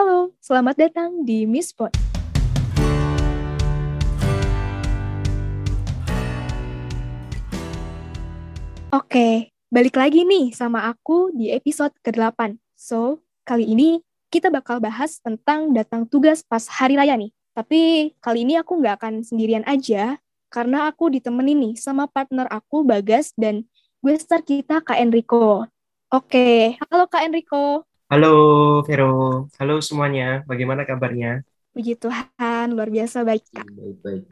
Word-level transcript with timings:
Halo, 0.00 0.32
selamat 0.40 0.80
datang 0.80 1.28
di 1.28 1.44
Miss 1.44 1.76
Pod. 1.76 1.92
Oke, 8.96 9.52
balik 9.68 10.00
lagi 10.00 10.24
nih 10.24 10.56
sama 10.56 10.88
aku 10.88 11.36
di 11.36 11.52
episode 11.52 11.92
ke-8. 12.00 12.56
So, 12.72 13.20
kali 13.44 13.68
ini 13.68 14.00
kita 14.32 14.48
bakal 14.48 14.80
bahas 14.80 15.20
tentang 15.20 15.76
datang 15.76 16.08
tugas 16.08 16.40
pas 16.48 16.64
hari 16.64 16.96
raya 16.96 17.20
nih. 17.20 17.36
Tapi 17.52 18.16
kali 18.24 18.48
ini 18.48 18.56
aku 18.56 18.80
nggak 18.80 19.04
akan 19.04 19.20
sendirian 19.20 19.68
aja, 19.68 20.16
karena 20.48 20.88
aku 20.88 21.12
ditemenin 21.12 21.60
nih 21.60 21.74
sama 21.76 22.08
partner 22.08 22.48
aku, 22.48 22.88
Bagas, 22.88 23.36
dan 23.36 23.68
gue 24.00 24.16
star 24.16 24.40
kita, 24.40 24.80
Kak 24.80 24.96
Enrico. 24.96 25.68
Oke, 26.08 26.80
halo 26.88 27.04
Kak 27.04 27.20
Enrico. 27.28 27.89
Halo 28.10 28.26
Vero, 28.82 29.46
halo 29.62 29.78
semuanya, 29.78 30.42
bagaimana 30.42 30.82
kabarnya? 30.82 31.46
Puji 31.70 31.94
Tuhan, 31.94 32.66
luar 32.74 32.90
biasa 32.90 33.22
baik 33.22 33.46
Kak. 33.54 33.62
Baik-baik. 33.70 34.26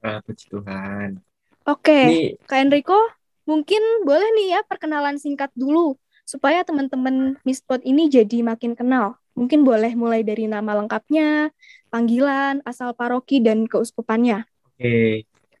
Ah, 0.00 0.24
puji 0.24 0.44
Tuhan. 0.48 1.20
Oke, 1.68 1.92
Ini 2.08 2.40
Kak 2.48 2.56
Enrico, 2.56 2.96
mungkin 3.44 3.84
boleh 4.08 4.32
nih 4.32 4.56
ya 4.56 4.60
perkenalan 4.64 5.20
singkat 5.20 5.52
dulu, 5.52 6.00
supaya 6.24 6.64
teman-teman 6.64 7.36
Mispot 7.44 7.84
ini 7.84 8.08
jadi 8.08 8.40
makin 8.40 8.72
kenal. 8.72 9.20
Mungkin 9.36 9.60
boleh 9.60 9.92
mulai 9.92 10.24
dari 10.24 10.48
nama 10.48 10.72
lengkapnya, 10.80 11.52
panggilan, 11.92 12.64
asal 12.64 12.96
paroki, 12.96 13.44
dan 13.44 13.68
keuskupannya. 13.68 14.48
oke. 14.64 14.96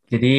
Jadi 0.08 0.34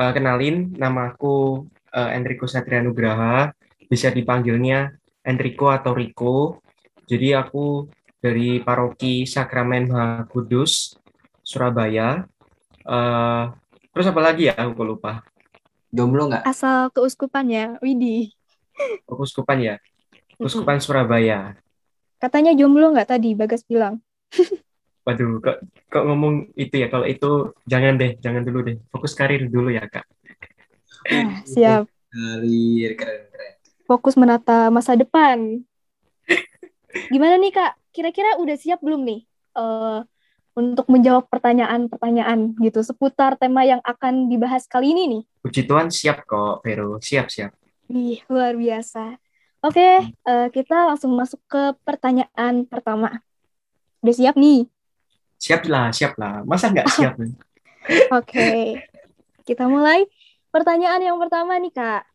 eh, 0.00 0.12
kenalin, 0.16 0.74
nama 0.74 1.14
aku 1.14 1.62
eh, 1.94 2.10
Enrico 2.18 2.50
Satria 2.50 2.82
Nugraha, 2.82 3.54
bisa 3.86 4.10
dipanggilnya 4.10 4.99
Enrico 5.24 5.68
atau 5.68 5.92
Rico. 5.92 6.60
Jadi 7.04 7.34
aku 7.34 7.90
dari 8.20 8.60
paroki 8.60 9.24
Sakramen 9.24 9.90
Maha 9.90 10.24
Kudus, 10.28 10.94
Surabaya. 11.42 12.24
Eh, 12.84 13.44
terus 13.90 14.06
apa 14.08 14.20
lagi 14.20 14.48
ya? 14.48 14.54
Aku 14.56 14.84
lupa. 14.84 15.24
Jomblo 15.90 16.30
nggak? 16.30 16.46
Asal 16.46 16.94
keuskupannya, 16.94 17.82
Widih. 17.82 18.30
Keuskupan 19.04 19.58
ya. 19.58 19.74
Keuskupan 20.38 20.78
Surabaya. 20.78 21.58
Katanya 22.20 22.54
jomblo 22.54 22.92
nggak 22.94 23.16
tadi, 23.16 23.34
Bagas 23.34 23.66
bilang. 23.66 23.98
Waduh, 25.08 25.40
kok, 25.40 25.56
kok 25.88 26.04
ngomong 26.04 26.52
itu 26.54 26.76
ya? 26.76 26.92
Kalau 26.92 27.08
itu 27.08 27.56
jangan 27.64 27.96
deh, 27.96 28.20
jangan 28.20 28.44
dulu 28.44 28.60
deh. 28.62 28.76
Fokus 28.92 29.16
karir 29.16 29.48
dulu 29.48 29.72
ya, 29.72 29.88
Kak. 29.88 30.04
Nah, 31.08 31.40
siap. 31.48 31.88
Karir 32.12 32.92
keren. 32.94 33.29
Fokus 33.90 34.14
menata 34.14 34.70
masa 34.70 34.94
depan. 34.94 35.66
Gimana 37.10 37.34
nih, 37.42 37.50
Kak? 37.50 37.74
Kira-kira 37.90 38.38
udah 38.38 38.54
siap 38.54 38.78
belum 38.86 39.02
nih 39.02 39.26
eh, 39.58 40.00
untuk 40.54 40.86
menjawab 40.86 41.26
pertanyaan-pertanyaan 41.26 42.54
gitu 42.62 42.86
seputar 42.86 43.34
tema 43.34 43.66
yang 43.66 43.82
akan 43.82 44.30
dibahas 44.30 44.70
kali 44.70 44.94
ini 44.94 45.02
nih? 45.10 45.22
Puji 45.42 45.66
Tuhan 45.66 45.90
siap 45.90 46.22
kok, 46.22 46.62
Vero. 46.62 47.02
Siap, 47.02 47.26
siap. 47.34 47.50
Ih, 47.90 48.22
luar 48.30 48.54
biasa. 48.54 49.18
Oke, 49.66 50.06
eh, 50.06 50.48
kita 50.54 50.94
langsung 50.94 51.10
masuk 51.18 51.42
ke 51.50 51.74
pertanyaan 51.82 52.70
pertama. 52.70 53.18
Udah 54.06 54.14
siap 54.14 54.38
nih? 54.38 54.70
Siap 55.42 55.66
lah, 55.66 55.90
siap 55.90 56.14
lah. 56.14 56.46
Masa 56.46 56.70
nggak 56.70 56.86
siap? 56.94 57.18
nih? 57.18 57.34
Oke, 58.22 58.78
kita 59.42 59.66
mulai. 59.66 60.06
Pertanyaan 60.54 61.02
yang 61.02 61.18
pertama 61.18 61.58
nih, 61.58 61.74
Kak. 61.74 62.06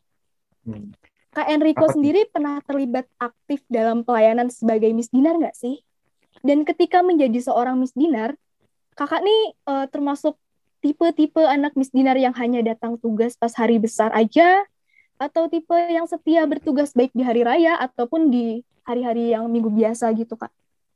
Hmm. 0.63 0.95
Kak 1.35 1.51
Enrico 1.51 1.83
sendiri 1.91 2.31
pernah 2.31 2.63
terlibat 2.63 3.11
aktif 3.19 3.59
dalam 3.67 4.07
pelayanan 4.07 4.47
sebagai 4.47 4.87
Miss 4.95 5.11
Dinar 5.11 5.35
nggak 5.35 5.51
sih? 5.51 5.83
Dan 6.39 6.63
ketika 6.63 7.03
menjadi 7.03 7.43
seorang 7.43 7.75
Miss 7.75 7.91
Dinar, 7.91 8.39
kakak 8.95 9.19
nih 9.19 9.51
eh, 9.51 9.85
termasuk 9.91 10.39
tipe-tipe 10.79 11.43
anak 11.43 11.75
Miss 11.75 11.91
Dinar 11.91 12.15
yang 12.15 12.31
hanya 12.39 12.63
datang 12.63 12.95
tugas 12.95 13.35
pas 13.35 13.51
hari 13.51 13.83
besar 13.83 14.15
aja, 14.15 14.63
atau 15.19 15.51
tipe 15.51 15.75
yang 15.75 16.07
setia 16.07 16.47
bertugas 16.47 16.95
baik 16.95 17.11
di 17.11 17.23
hari 17.23 17.43
raya 17.43 17.79
ataupun 17.83 18.31
di 18.31 18.63
hari-hari 18.87 19.35
yang 19.35 19.51
minggu 19.51 19.71
biasa 19.75 20.15
gitu, 20.15 20.39
Kak? 20.39 20.51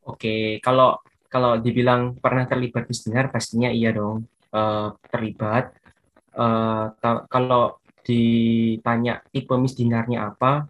Oke, 0.08 0.63
kalau 0.63 1.03
kalau 1.28 1.59
dibilang 1.59 2.16
pernah 2.16 2.47
terlibat 2.47 2.88
di 2.88 2.96
Dinar, 2.96 3.28
pastinya 3.28 3.68
iya 3.68 3.92
dong. 3.92 4.24
Eh, 4.56 4.88
terlibat. 5.12 5.75
Ta- 7.03 7.28
kalau 7.28 7.75
ditanya 8.06 9.22
tipe 9.30 9.54
Miss 9.60 9.76
Dinarnya 9.78 10.32
apa, 10.34 10.68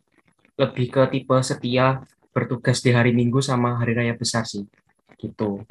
lebih 0.60 0.88
ke 0.92 1.02
tipe 1.14 1.36
setia 1.42 2.04
bertugas 2.30 2.84
di 2.84 2.92
hari 2.94 3.12
Minggu 3.16 3.40
sama 3.42 3.80
hari 3.80 3.96
raya 3.96 4.14
besar 4.14 4.46
sih. 4.46 4.66
Gitu. 5.18 5.64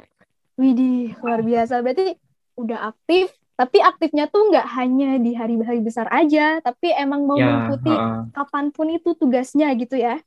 Widih, 0.59 1.15
luar 1.23 1.41
biasa. 1.41 1.79
Berarti 1.79 2.19
udah 2.59 2.91
aktif, 2.91 3.31
tapi 3.55 3.79
aktifnya 3.79 4.27
tuh 4.27 4.51
nggak 4.51 4.67
hanya 4.75 5.15
di 5.15 5.31
hari-hari 5.31 5.79
besar 5.79 6.07
aja, 6.11 6.59
tapi 6.59 6.91
emang 6.91 7.23
mau 7.23 7.39
Ya, 7.39 7.47
mengikuti 7.47 7.91
heeh. 7.95 8.27
kapan 8.35 8.65
pun 8.75 8.87
itu 8.91 9.15
tugasnya 9.15 9.71
gitu 9.79 9.95
ya. 9.95 10.19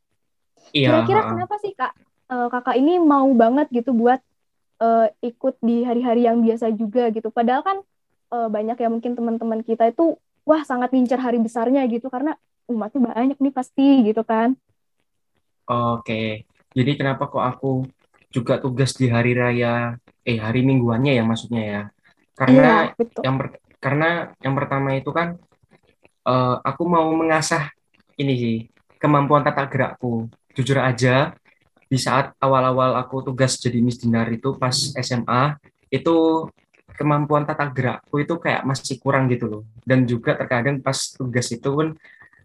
Iya, 0.73 1.05
Kira-kira 1.05 1.21
heeh. 1.21 1.31
kenapa 1.37 1.55
sih 1.61 1.73
Kak, 1.77 1.93
eh, 2.33 2.49
kakak 2.49 2.77
ini 2.81 2.97
mau 2.97 3.29
banget 3.37 3.69
gitu 3.71 3.93
buat 3.93 4.21
eh, 4.83 5.09
ikut 5.23 5.61
di 5.63 5.85
hari-hari 5.85 6.27
yang 6.27 6.41
biasa 6.43 6.73
juga 6.75 7.13
gitu. 7.13 7.29
Padahal 7.29 7.63
kan 7.63 7.77
eh, 8.33 8.49
banyak 8.49 8.77
ya 8.81 8.89
mungkin 8.89 9.13
teman-teman 9.15 9.61
kita 9.63 9.93
itu 9.93 10.17
wah 10.43 10.63
sangat 10.67 10.91
ngincer 10.91 11.19
hari 11.19 11.39
besarnya 11.39 11.83
gitu 11.87 12.11
karena 12.11 12.35
umatnya 12.67 13.01
banyak 13.13 13.39
nih 13.39 13.55
pasti 13.55 14.07
gitu 14.07 14.23
kan. 14.23 14.55
Oke, 15.69 16.45
jadi 16.75 16.91
kenapa 16.99 17.31
kok 17.31 17.45
aku 17.45 17.73
juga 18.33 18.59
tugas 18.59 18.97
di 18.99 19.07
hari 19.07 19.37
raya, 19.37 19.95
eh 20.27 20.39
hari 20.41 20.67
mingguannya 20.67 21.15
ya 21.15 21.25
maksudnya 21.25 21.63
ya? 21.63 21.83
Karena 22.35 22.91
Iya, 22.91 22.99
betul. 22.99 23.23
yang 23.23 23.37
per- 23.39 23.61
karena 23.83 24.09
yang 24.43 24.55
pertama 24.59 24.89
itu 24.99 25.11
kan 25.15 25.39
eh, 26.27 26.57
aku 26.63 26.83
mau 26.87 27.07
mengasah 27.15 27.71
ini 28.19 28.35
sih 28.39 28.57
kemampuan 28.99 29.43
tata 29.43 29.67
gerakku. 29.67 30.31
Jujur 30.53 30.79
aja, 30.79 31.33
di 31.93 31.99
saat 32.01 32.33
awal-awal 32.41 32.97
aku 32.97 33.21
tugas 33.33 33.61
jadi 33.61 33.79
Miss 33.85 34.01
Dinar 34.01 34.29
itu 34.33 34.57
pas 34.57 34.75
SMA, 34.97 35.57
itu 35.93 36.49
kemampuan 36.99 37.45
tata 37.49 37.69
gerakku 37.73 38.21
itu 38.23 38.35
kayak 38.39 38.63
masih 38.69 38.97
kurang 39.03 39.27
gitu 39.33 39.47
loh. 39.49 39.63
Dan 39.83 40.05
juga 40.09 40.37
terkadang 40.39 40.79
pas 40.85 40.97
tugas 41.15 41.49
itu 41.53 41.69
pun 41.69 41.89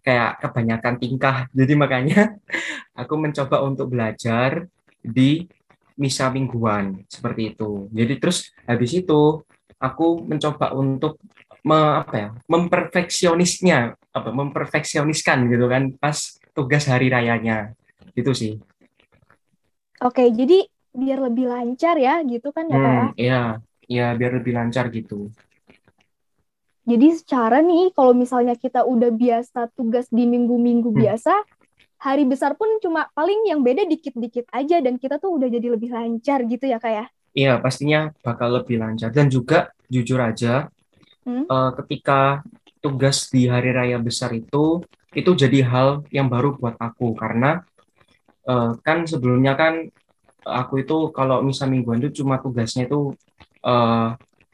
kayak 0.06 0.40
kebanyakan 0.42 0.94
tingkah. 1.00 1.36
Jadi 1.58 1.72
makanya 1.76 2.36
aku 3.00 3.14
mencoba 3.18 3.62
untuk 3.64 3.92
belajar 3.92 4.66
di 5.02 5.46
misa 5.98 6.30
mingguan 6.30 7.02
seperti 7.10 7.54
itu. 7.54 7.90
Jadi 7.90 8.14
terus 8.22 8.54
habis 8.68 8.94
itu 8.94 9.42
aku 9.78 10.22
mencoba 10.22 10.74
untuk 10.74 11.18
me- 11.66 11.96
apa 12.02 12.14
ya, 12.16 12.28
memperfeksionisnya, 12.46 13.98
apa 14.14 14.30
memperfeksioniskan 14.30 15.38
gitu 15.50 15.66
kan 15.66 15.82
pas 15.98 16.38
tugas 16.54 16.86
hari 16.86 17.10
rayanya. 17.10 17.74
Itu 18.14 18.30
sih. 18.34 18.58
Oke, 19.98 20.30
jadi 20.30 20.66
biar 20.94 21.18
lebih 21.26 21.46
lancar 21.50 21.94
ya 21.98 22.22
gitu 22.22 22.48
kan 22.54 22.66
ya. 22.70 22.78
Hmm, 22.78 23.14
iya, 23.18 23.34
iya 23.92 24.04
biar 24.18 24.30
lebih 24.38 24.52
lancar 24.58 24.84
gitu. 24.96 25.14
Jadi 26.90 27.08
secara 27.20 27.58
nih, 27.70 27.84
kalau 27.96 28.12
misalnya 28.22 28.54
kita 28.64 28.80
udah 28.92 29.10
biasa 29.22 29.60
tugas 29.76 30.06
di 30.08 30.24
minggu-minggu 30.24 30.90
Hmm. 30.94 31.02
biasa, 31.02 31.34
hari 32.06 32.24
besar 32.32 32.52
pun 32.60 32.70
cuma 32.84 33.02
paling 33.18 33.40
yang 33.50 33.60
beda 33.66 33.84
dikit-dikit 33.92 34.46
aja 34.60 34.76
dan 34.86 34.94
kita 35.02 35.16
tuh 35.22 35.30
udah 35.38 35.48
jadi 35.56 35.68
lebih 35.76 35.90
lancar 35.96 36.40
gitu 36.52 36.64
ya 36.72 36.78
kak 36.84 36.92
ya. 36.98 37.06
Iya, 37.38 37.52
pastinya 37.64 38.00
bakal 38.24 38.48
lebih 38.58 38.76
lancar. 38.82 39.10
Dan 39.16 39.26
juga 39.30 39.70
jujur 39.92 40.18
aja, 40.18 40.66
Hmm. 41.26 41.42
eh, 41.52 41.70
ketika 41.78 42.42
tugas 42.84 43.16
di 43.34 43.42
hari 43.52 43.70
raya 43.78 43.98
besar 44.00 44.30
itu, 44.36 44.84
itu 45.16 45.30
jadi 45.42 45.60
hal 45.70 45.88
yang 46.16 46.28
baru 46.34 46.56
buat 46.60 46.76
aku 46.78 47.16
karena 47.18 47.62
eh, 48.50 48.70
kan 48.86 48.98
sebelumnya 49.10 49.52
kan 49.60 49.74
aku 50.44 50.74
itu 50.84 50.96
kalau 51.16 51.36
misa 51.46 51.64
mingguan 51.72 52.00
itu 52.02 52.22
cuma 52.24 52.40
tugasnya 52.44 52.88
itu 52.88 53.14
eh, 53.64 54.06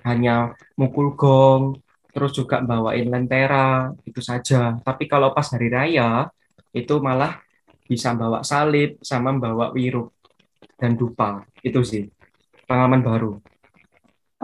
hanya 0.08 0.32
mukul 0.80 1.16
gong, 1.16 1.80
terus 2.12 2.30
juga 2.38 2.60
bawain 2.62 3.08
lentera, 3.12 3.90
itu 4.08 4.20
saja. 4.20 4.76
Tapi 4.86 5.04
kalau 5.10 5.32
pas 5.36 5.46
hari 5.54 5.68
raya, 5.72 6.28
itu 6.76 6.94
malah 7.00 7.40
bisa 7.90 8.12
bawa 8.16 8.40
salib 8.46 9.00
sama 9.04 9.30
bawa 9.36 9.72
wiruk 9.76 10.12
dan 10.80 10.96
dupa. 11.00 11.44
Itu 11.64 11.80
sih 11.86 12.08
pengalaman 12.68 13.02
baru. 13.04 13.32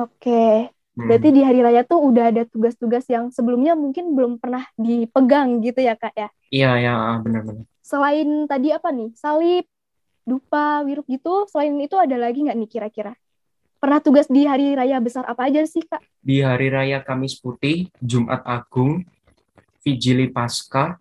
Oke, 0.01 0.71
Hmm. 0.97 1.07
berarti 1.07 1.29
di 1.37 1.41
hari 1.45 1.61
raya 1.67 1.83
tuh 1.85 2.01
udah 2.09 2.25
ada 2.33 2.43
tugas-tugas 2.49 3.05
yang 3.15 3.29
sebelumnya 3.37 3.73
mungkin 3.77 4.17
belum 4.17 4.33
pernah 4.41 4.65
dipegang 4.81 5.61
gitu 5.67 5.81
ya 5.85 5.95
kak 5.99 6.15
ya. 6.17 6.29
Iya, 6.55 6.69
ya, 6.85 6.93
benar-benar. 7.25 7.65
Selain 7.91 8.29
tadi 8.51 8.69
apa 8.77 8.89
nih, 8.97 9.09
salib, 9.23 9.65
dupa, 10.31 10.83
wiruk 10.87 11.07
gitu, 11.15 11.31
selain 11.51 11.75
itu 11.87 11.97
ada 12.05 12.17
lagi 12.25 12.39
nggak 12.45 12.59
nih 12.61 12.71
kira-kira? 12.75 13.13
Pernah 13.81 14.01
tugas 14.05 14.29
di 14.29 14.45
hari 14.45 14.77
raya 14.77 15.01
besar 15.01 15.25
apa 15.25 15.49
aja 15.49 15.65
sih 15.65 15.81
kak? 15.81 16.05
Di 16.21 16.45
hari 16.45 16.69
raya 16.69 17.01
Kamis 17.01 17.41
Putih, 17.41 17.89
Jumat 17.97 18.45
Agung, 18.45 19.09
Vigili 19.81 20.29
Paskah, 20.29 21.01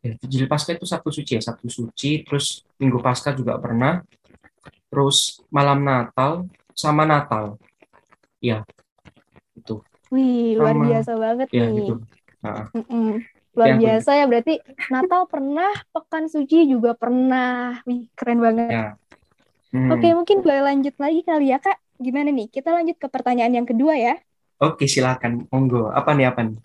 ya, 0.00 0.16
Vigili 0.24 0.48
Paskah 0.48 0.80
itu 0.80 0.88
Sabtu 0.88 1.12
Suci 1.12 1.36
ya, 1.36 1.42
Sabtu 1.44 1.68
Suci, 1.68 2.24
terus 2.24 2.64
Minggu 2.80 3.04
Paskah 3.04 3.36
juga 3.36 3.60
pernah, 3.60 4.00
terus 4.88 5.44
malam 5.52 5.84
Natal 5.84 6.48
sama 6.72 7.04
Natal. 7.04 7.60
Ya, 8.40 8.64
itu. 9.52 9.84
Wih, 10.08 10.56
luar 10.56 10.72
Sama- 10.72 10.86
biasa 10.88 11.12
banget 11.20 11.48
Ya, 11.52 11.68
nih. 11.68 11.76
gitu. 11.84 11.94
Nah, 12.40 12.72
Mm-mm. 12.72 13.20
Luar 13.52 13.66
Yang 13.68 13.76
aku- 13.76 13.84
biasa 13.84 14.10
ya 14.16 14.24
berarti 14.24 14.54
Natal 14.88 15.22
pernah, 15.28 15.70
Pekan 15.92 16.24
Suci 16.32 16.58
juga 16.72 16.96
pernah. 16.96 17.84
Wih, 17.84 18.08
keren 18.16 18.40
banget. 18.40 18.72
ya. 18.72 18.86
Hmm. 19.70 19.90
Oke, 19.94 20.08
mungkin 20.10 20.42
boleh 20.42 20.62
lanjut 20.66 20.94
lagi 20.98 21.20
kali 21.22 21.54
ya, 21.54 21.58
Kak. 21.62 21.78
Gimana 22.00 22.34
nih? 22.34 22.50
Kita 22.50 22.74
lanjut 22.74 22.96
ke 22.98 23.06
pertanyaan 23.06 23.54
yang 23.62 23.66
kedua 23.68 23.94
ya. 23.94 24.14
Oke, 24.60 24.90
silakan. 24.90 25.46
Monggo. 25.48 25.88
Apa 25.94 26.12
nih, 26.16 26.26
apa 26.30 26.40
nih? 26.46 26.58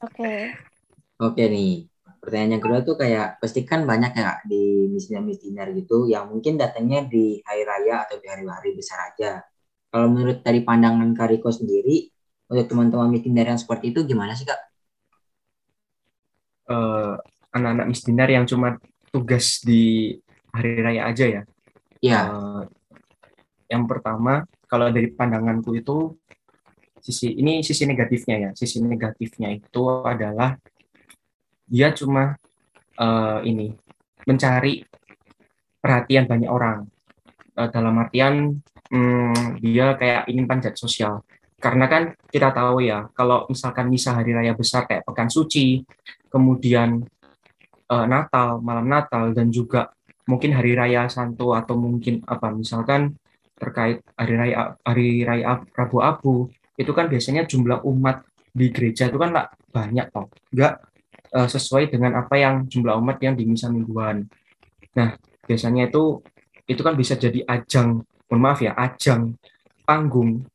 Oke. 0.00 0.32
Oke 1.30 1.46
nih, 1.46 1.86
pertanyaan 2.18 2.58
yang 2.58 2.62
kedua 2.66 2.82
tuh 2.82 2.98
kayak 2.98 3.38
pasti 3.38 3.62
kan 3.62 3.86
banyak 3.86 4.10
ya 4.10 4.42
di 4.42 4.90
Miss 4.90 5.06
Dinar 5.06 5.70
gitu 5.70 6.10
yang 6.10 6.26
mungkin 6.34 6.58
datangnya 6.58 7.06
di 7.06 7.38
hari 7.46 7.62
raya 7.62 8.02
atau 8.02 8.18
di 8.18 8.26
hari-hari 8.26 8.74
besar 8.74 9.14
aja. 9.14 9.38
Kalau 9.86 10.10
menurut 10.10 10.42
dari 10.42 10.66
pandangan 10.66 11.14
Kak 11.14 11.30
Riko 11.30 11.54
sendiri, 11.54 12.10
untuk 12.50 12.66
teman-teman 12.74 13.06
Miss 13.06 13.22
Dinar 13.22 13.54
yang 13.54 13.60
seperti 13.60 13.94
itu 13.94 14.02
gimana 14.02 14.34
sih 14.34 14.42
Kak? 14.42 14.72
Eh, 16.72 17.14
anak-anak 17.52 17.86
misdinar 17.90 18.28
yang 18.32 18.48
cuma 18.48 18.80
tugas 19.12 19.60
di 19.60 20.16
hari 20.54 20.80
raya 20.80 21.10
aja 21.12 21.26
ya. 21.28 21.42
Ya, 22.02 22.26
Eh, 22.26 22.62
yang 23.70 23.86
pertama, 23.86 24.42
kalau 24.66 24.90
dari 24.90 25.14
pandanganku 25.14 25.70
itu 25.78 26.18
sisi 26.98 27.38
ini 27.38 27.62
sisi 27.62 27.86
negatifnya 27.86 28.36
ya. 28.36 28.50
Sisi 28.58 28.82
negatifnya 28.82 29.54
itu 29.54 29.82
adalah 30.02 30.58
dia 31.64 31.94
cuma 31.94 32.34
eh, 32.98 33.38
ini 33.46 33.70
mencari 34.26 34.82
perhatian 35.78 36.26
banyak 36.26 36.50
orang. 36.50 36.90
Eh, 37.54 37.68
dalam 37.70 37.94
artian 38.02 38.60
hmm, 38.90 39.62
dia 39.62 39.94
kayak 39.94 40.26
ingin 40.26 40.46
panjat 40.50 40.74
sosial. 40.74 41.22
Karena 41.62 41.86
kan 41.86 42.18
kita 42.26 42.50
tahu 42.50 42.82
ya, 42.82 43.06
kalau 43.14 43.46
misalkan 43.46 43.86
misa 43.86 44.18
hari 44.18 44.34
raya 44.34 44.58
besar 44.58 44.90
kayak 44.90 45.06
Pekan 45.06 45.30
Suci, 45.30 45.86
kemudian 46.28 47.06
eh, 47.88 48.06
Natal, 48.10 48.58
malam 48.58 48.90
Natal, 48.90 49.30
dan 49.30 49.54
juga 49.54 49.94
mungkin 50.26 50.54
hari 50.54 50.78
raya 50.78 51.10
Santo 51.10 51.54
atau 51.54 51.74
mungkin 51.74 52.22
apa 52.26 52.54
misalkan 52.54 53.18
terkait 53.58 54.02
hari 54.18 54.34
raya 54.38 54.74
hari 54.82 55.22
raya 55.22 55.62
Rabu 55.74 55.98
Abu 56.02 56.34
itu 56.78 56.90
kan 56.94 57.06
biasanya 57.06 57.46
jumlah 57.46 57.84
umat 57.86 58.26
di 58.52 58.68
gereja 58.74 59.08
itu 59.08 59.18
kan 59.18 59.32
banyak 59.70 60.06
toh. 60.10 60.26
Nggak 60.52 60.74
eh, 61.34 61.48
sesuai 61.48 61.90
dengan 61.90 62.18
apa 62.22 62.34
yang 62.38 62.66
jumlah 62.66 62.94
umat 62.98 63.18
yang 63.22 63.34
di 63.34 63.44
misa 63.46 63.70
mingguan. 63.70 64.26
Nah 64.98 65.14
biasanya 65.46 65.90
itu 65.90 66.22
itu 66.66 66.80
kan 66.80 66.94
bisa 66.94 67.18
jadi 67.18 67.42
ajang 67.46 68.02
mohon 68.30 68.40
maaf 68.40 68.62
ya 68.62 68.72
ajang 68.78 69.36
panggung 69.84 70.46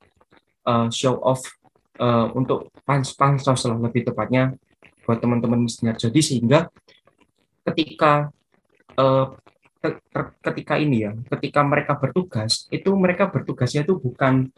eh, 0.67 0.87
show 0.91 1.19
off 1.21 1.43
eh, 1.99 2.27
untuk 2.35 2.71
pans 2.87 3.13
pansos 3.13 3.67
lah 3.67 3.77
lebih 3.77 4.07
tepatnya 4.07 4.55
buat 5.07 5.23
teman-teman 5.23 5.63
misalnya 5.63 5.95
jadi 5.95 6.19
sehingga 6.19 6.59
ketika 7.63 8.27
ke- 8.91 9.27
ke- 9.31 9.46
ketika 10.43 10.75
ini 10.77 10.97
ya, 11.07 11.11
ketika 11.37 11.61
mereka 11.63 11.93
bertugas, 11.99 12.65
itu 12.69 12.89
mereka 12.95 13.27
bertugasnya 13.29 13.83
itu 13.85 13.95
bukan 13.97 14.49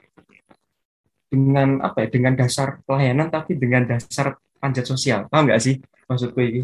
dengan 1.29 1.79
apa 1.85 2.05
ya, 2.05 2.07
dengan 2.09 2.33
dasar 2.33 2.81
pelayanan, 2.85 3.29
tapi 3.29 3.53
dengan 3.57 3.85
dasar 3.85 4.37
panjat 4.57 4.85
sosial. 4.89 5.29
Paham 5.29 5.45
nggak 5.49 5.61
sih 5.61 5.77
maksudku 6.09 6.39
ini? 6.41 6.61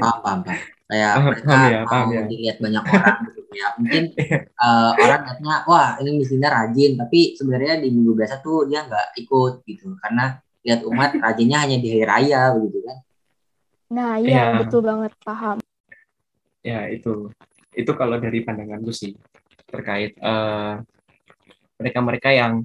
paham, 0.00 0.18
paham, 0.24 0.40
paham. 0.44 0.58
Kayak 0.84 1.12
Paham, 1.16 1.24
mereka 1.32 1.48
paham 1.48 1.72
ya, 1.72 1.80
paham 1.88 2.04
mau 2.04 2.14
ya. 2.14 2.22
dilihat 2.28 2.56
banyak 2.60 2.84
orang 2.84 3.16
gitu 3.32 3.40
ya. 3.56 3.68
Mungkin 3.80 4.04
eh, 4.64 4.92
orang 5.00 5.20
lihatnya, 5.24 5.54
wah 5.64 5.88
ini 6.00 6.10
Miss 6.20 6.30
Dinar 6.32 6.52
rajin, 6.52 6.92
tapi 7.00 7.20
sebenarnya 7.40 7.74
di 7.80 7.88
minggu 7.88 8.12
biasa 8.12 8.44
tuh 8.44 8.68
dia 8.68 8.84
nggak 8.84 9.06
ikut 9.24 9.52
gitu. 9.64 9.96
Karena 9.96 10.36
lihat 10.60 10.80
umat 10.84 11.10
rajinnya 11.24 11.58
hanya 11.64 11.76
di 11.80 11.88
hari 11.88 12.04
raya 12.04 12.52
begitu 12.52 12.78
kan. 12.84 12.98
Nah, 13.94 14.12
iya, 14.20 14.28
Iya. 14.28 14.44
betul 14.64 14.80
banget. 14.84 15.12
Paham. 15.24 15.56
Ya 16.64 16.88
itu, 16.88 17.28
itu 17.74 17.92
kalau 17.94 18.16
dari 18.22 18.40
pandanganku 18.46 18.94
sih 18.94 19.12
terkait 19.68 20.14
eh, 20.18 20.74
mereka-mereka 21.78 22.30
yang 22.30 22.62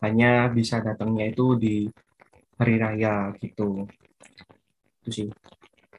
hanya 0.00 0.48
bisa 0.52 0.80
datangnya 0.80 1.28
itu 1.28 1.56
di 1.56 1.88
hari 2.60 2.76
raya 2.76 3.32
gitu. 3.40 3.88
Itu 5.00 5.10
sih. 5.12 5.28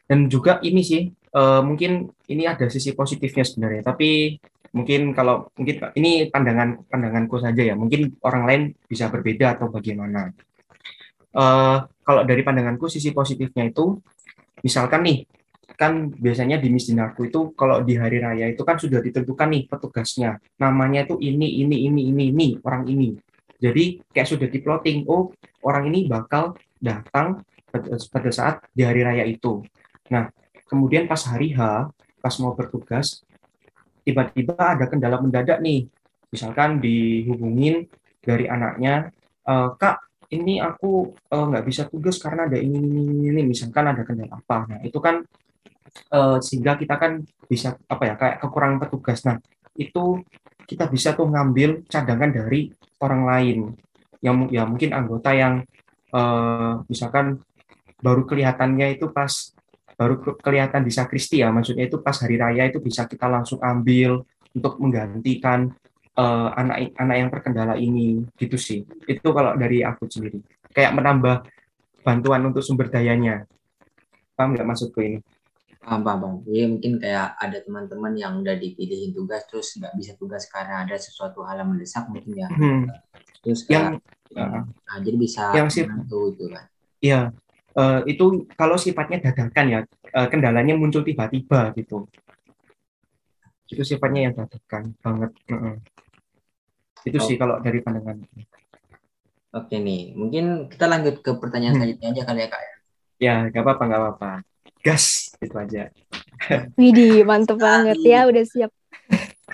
Dan 0.06 0.30
juga 0.30 0.62
ini 0.62 0.82
sih, 0.86 1.10
eh, 1.10 1.62
mungkin 1.66 2.10
ini 2.30 2.44
ada 2.46 2.70
sisi 2.70 2.94
positifnya 2.94 3.46
sebenarnya, 3.46 3.82
tapi 3.94 4.38
mungkin 4.72 5.12
kalau 5.12 5.52
mungkin 5.58 5.92
ini 6.00 6.32
pandangan 6.32 6.88
pandanganku 6.88 7.42
saja 7.42 7.62
ya, 7.62 7.76
mungkin 7.76 8.16
orang 8.24 8.44
lain 8.48 8.62
bisa 8.86 9.10
berbeda 9.10 9.58
atau 9.58 9.74
bagaimana. 9.74 10.30
Eh, 11.32 11.78
kalau 12.06 12.22
dari 12.28 12.42
pandanganku 12.44 12.92
sisi 12.92 13.16
positifnya 13.16 13.72
itu, 13.72 13.98
misalkan 14.62 15.02
nih, 15.08 15.18
kan 15.76 16.14
biasanya 16.14 16.62
di 16.62 16.70
Miss 16.70 16.90
Dinarku 16.90 17.26
itu 17.32 17.56
kalau 17.58 17.82
di 17.82 17.98
hari 17.98 18.22
raya 18.22 18.50
itu 18.52 18.62
kan 18.62 18.78
sudah 18.78 19.02
ditentukan 19.02 19.48
nih 19.50 19.64
petugasnya, 19.66 20.38
namanya 20.62 21.10
itu 21.10 21.18
ini 21.18 21.64
ini 21.64 21.88
ini 21.90 22.02
ini 22.12 22.24
ini 22.30 22.48
orang 22.62 22.86
ini. 22.86 23.18
Jadi 23.62 24.02
kayak 24.10 24.30
sudah 24.30 24.48
diplotting, 24.50 25.06
oh 25.06 25.30
orang 25.62 25.94
ini 25.94 26.10
bakal 26.10 26.58
datang 26.82 27.46
pada 28.12 28.32
saat 28.34 28.66
di 28.74 28.84
hari 28.84 29.06
raya 29.06 29.24
itu. 29.24 29.62
Nah, 30.12 30.28
kemudian 30.68 31.08
pas 31.08 31.22
hari 31.30 31.56
H, 31.56 31.88
pas 32.20 32.36
mau 32.42 32.58
bertugas, 32.58 33.24
tiba-tiba 34.04 34.58
ada 34.58 34.90
kendala 34.90 35.22
mendadak 35.22 35.62
nih. 35.62 35.88
Misalkan 36.34 36.82
dihubungin 36.82 37.86
dari 38.20 38.50
anaknya, 38.50 39.14
"Eh, 39.46 39.70
Kak, 39.78 40.28
ini 40.34 40.58
aku 40.58 41.14
eh, 41.32 41.46
nggak 41.48 41.66
bisa 41.68 41.86
tugas 41.88 42.18
karena 42.18 42.48
ada 42.48 42.58
ini, 42.58 42.78
ini, 42.80 43.30
ini." 43.30 43.42
Misalkan 43.46 43.88
ada 43.94 44.02
kendala 44.04 44.42
apa. 44.42 44.58
Nah, 44.68 44.80
itu 44.84 44.98
kan 44.98 45.24
eh, 45.92 46.38
sehingga 46.44 46.76
kita 46.80 46.96
kan 46.96 47.24
bisa 47.48 47.76
apa 47.88 48.04
ya 48.08 48.16
kayak 48.16 48.38
kekurangan 48.40 48.80
petugas. 48.88 49.20
Nah, 49.28 49.38
itu 49.76 50.24
kita 50.68 50.88
bisa 50.88 51.12
tuh 51.16 51.28
ngambil 51.28 51.84
cadangan 51.88 52.32
dari 52.32 52.72
orang 53.04 53.22
lain. 53.28 53.60
Yang 54.24 54.36
ya 54.54 54.64
mungkin 54.68 54.90
anggota 54.96 55.32
yang 55.36 55.64
eh, 56.16 56.74
misalkan 56.88 57.40
baru 58.02 58.26
kelihatannya 58.26 58.98
itu 58.98 59.12
pas 59.12 59.32
baru 60.00 60.18
ke- 60.18 60.40
kelihatan 60.42 60.82
di 60.82 60.90
sakristi 60.90 61.46
ya 61.46 61.54
maksudnya 61.54 61.86
itu 61.86 62.02
pas 62.02 62.18
hari 62.18 62.34
raya 62.42 62.66
itu 62.66 62.82
bisa 62.82 63.06
kita 63.06 63.30
langsung 63.30 63.62
ambil 63.62 64.26
untuk 64.58 64.82
menggantikan 64.82 65.70
eh, 66.18 66.50
anak 66.56 66.96
anak 66.96 67.16
yang 67.20 67.30
terkendala 67.32 67.76
ini. 67.76 68.24
Gitu 68.40 68.56
sih. 68.56 68.80
Itu 69.08 69.36
kalau 69.36 69.56
dari 69.60 69.84
aku 69.84 70.08
sendiri. 70.08 70.40
Kayak 70.72 70.96
menambah 70.96 71.44
bantuan 72.02 72.42
untuk 72.48 72.64
sumber 72.64 72.88
dayanya. 72.88 73.44
Paham 74.34 74.56
nggak 74.56 74.68
maksudku 74.68 75.04
ini 75.04 75.20
Paham, 75.82 76.02
paham, 76.06 76.20
paham. 76.22 76.36
Jadi 76.46 76.62
mungkin 76.70 76.92
kayak 77.02 77.28
ada 77.42 77.58
teman-teman 77.66 78.14
yang 78.14 78.34
udah 78.38 78.54
dipilihin 78.54 79.18
tugas 79.18 79.42
terus 79.50 79.74
nggak 79.76 79.94
bisa 79.98 80.14
tugas 80.14 80.46
karena 80.46 80.86
ada 80.86 80.94
sesuatu 80.94 81.42
hal 81.42 81.66
yang 81.66 81.74
mendesak 81.74 82.06
mungkin 82.06 82.38
ya. 82.38 82.48
Hmm. 82.54 82.86
Terus 83.42 83.66
yang 83.66 83.98
kayak, 84.30 84.38
uh, 84.38 84.64
nah, 84.70 84.98
jadi 85.02 85.18
bisa 85.18 85.44
yang 85.58 85.68
sih- 85.74 85.90
itu 85.90 86.46
kan. 86.54 86.66
ya 87.02 87.20
eh, 87.74 88.00
itu 88.06 88.46
kalau 88.54 88.78
sifatnya 88.78 89.34
dadakan 89.34 89.66
ya 89.68 89.80
eh, 90.14 90.28
kendalanya 90.30 90.78
muncul 90.78 91.02
tiba-tiba 91.02 91.74
gitu 91.74 92.06
itu 93.66 93.82
sifatnya 93.82 94.30
yang 94.30 94.34
dadakan 94.38 94.94
banget 95.02 95.32
Heeh. 95.50 95.76
itu 97.08 97.18
Oh. 97.18 97.26
sih 97.26 97.36
kalau 97.36 97.58
dari 97.58 97.82
pandangan 97.82 98.22
Oke 99.52 99.84
nih, 99.84 100.16
mungkin 100.16 100.72
kita 100.72 100.88
lanjut 100.88 101.20
ke 101.20 101.36
pertanyaan 101.36 101.76
Hmm. 101.76 101.84
selanjutnya 101.84 102.08
aja 102.14 102.24
kali 102.24 102.40
ya 102.40 102.48
kak. 102.48 102.62
ya 103.18 103.36
nggak 103.52 103.64
apa-apa 103.66 103.84
nggak 103.84 104.02
apa-apa 104.02 104.32
gas 104.86 105.34
itu 105.42 105.56
aja 105.56 105.90
Widih, 106.80 107.24
mantep 107.30 107.58
banget 107.62 107.98
ya. 108.02 108.20
Udah 108.30 108.44
siap. 108.48 108.72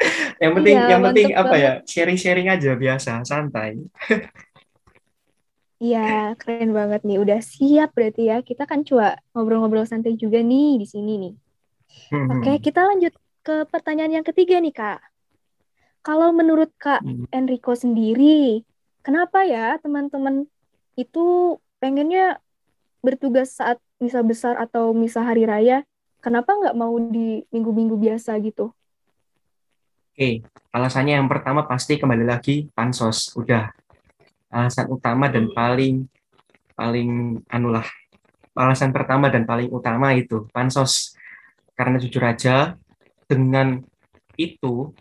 yang 0.43 0.51
penting 0.53 0.75
Iya, 0.77 0.89
yang 0.91 1.01
penting 1.05 1.27
apa 1.33 1.55
ya 1.57 1.71
sharing-sharing 1.87 2.47
aja 2.51 2.71
biasa 2.77 3.11
santai 3.25 3.81
Iya, 5.83 6.33
keren 6.41 6.69
banget 6.77 6.99
nih. 7.05 7.17
Udah 7.23 7.39
siap 7.53 7.89
berarti 7.93 8.21
ya. 8.31 8.35
Kita 8.41 8.63
kan 8.71 8.79
cuma 8.87 9.13
ngobrol-ngobrol 9.33 9.85
santai 9.85 10.17
juga 10.17 10.39
nih 10.41 10.81
di 10.81 10.85
sini 10.93 11.11
nih. 11.21 11.33
Hmm, 12.09 12.27
Oke, 12.33 12.51
kita 12.65 12.79
lanjut 12.89 13.13
ke 13.45 13.53
pertanyaan 13.71 14.13
yang 14.17 14.25
ketiga 14.25 14.55
nih, 14.57 14.73
Kak. 14.73 14.99
Kalau 16.01 16.29
menurut 16.33 16.71
Kak 16.79 17.03
Hmm. 17.03 17.27
Enrico 17.29 17.75
sendiri, 17.77 18.63
kenapa 19.05 19.43
ya 19.45 19.77
teman-teman 19.83 20.47
itu 20.97 21.19
pengennya 21.77 22.41
bertugas 23.05 23.53
saat 23.59 23.77
misa 23.97 24.21
besar 24.21 24.57
atau 24.57 24.93
misa 24.93 25.21
hari 25.21 25.45
raya? 25.45 25.83
Kenapa 26.21 26.53
nggak 26.57 26.77
mau 26.77 26.97
di 26.97 27.45
minggu-minggu 27.53 27.95
biasa 27.97 28.37
gitu? 28.41 28.73
Oke, 30.17 30.41
alasannya 30.73 31.21
yang 31.21 31.29
pertama 31.29 31.69
pasti 31.69 32.01
kembali 32.01 32.25
lagi 32.25 32.65
pansos. 32.73 33.29
Udah 33.37 33.69
alasan 34.49 34.89
utama 34.89 35.29
dan 35.29 35.53
paling 35.53 36.09
paling 36.73 37.41
anulah 37.49 37.85
alasan 38.57 38.89
pertama 38.89 39.29
dan 39.29 39.45
paling 39.45 39.69
utama 39.69 40.17
itu 40.17 40.49
pansos. 40.49 41.13
Karena 41.77 42.01
jujur 42.01 42.25
aja 42.25 42.73
dengan 43.29 43.77
itu 44.33 44.93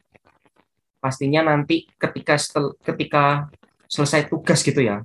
pastinya 1.00 1.48
nanti 1.48 1.88
ketika 1.96 2.36
setel, 2.36 2.76
ketika 2.84 3.48
selesai 3.88 4.28
tugas 4.28 4.60
gitu 4.60 4.84
ya 4.84 5.00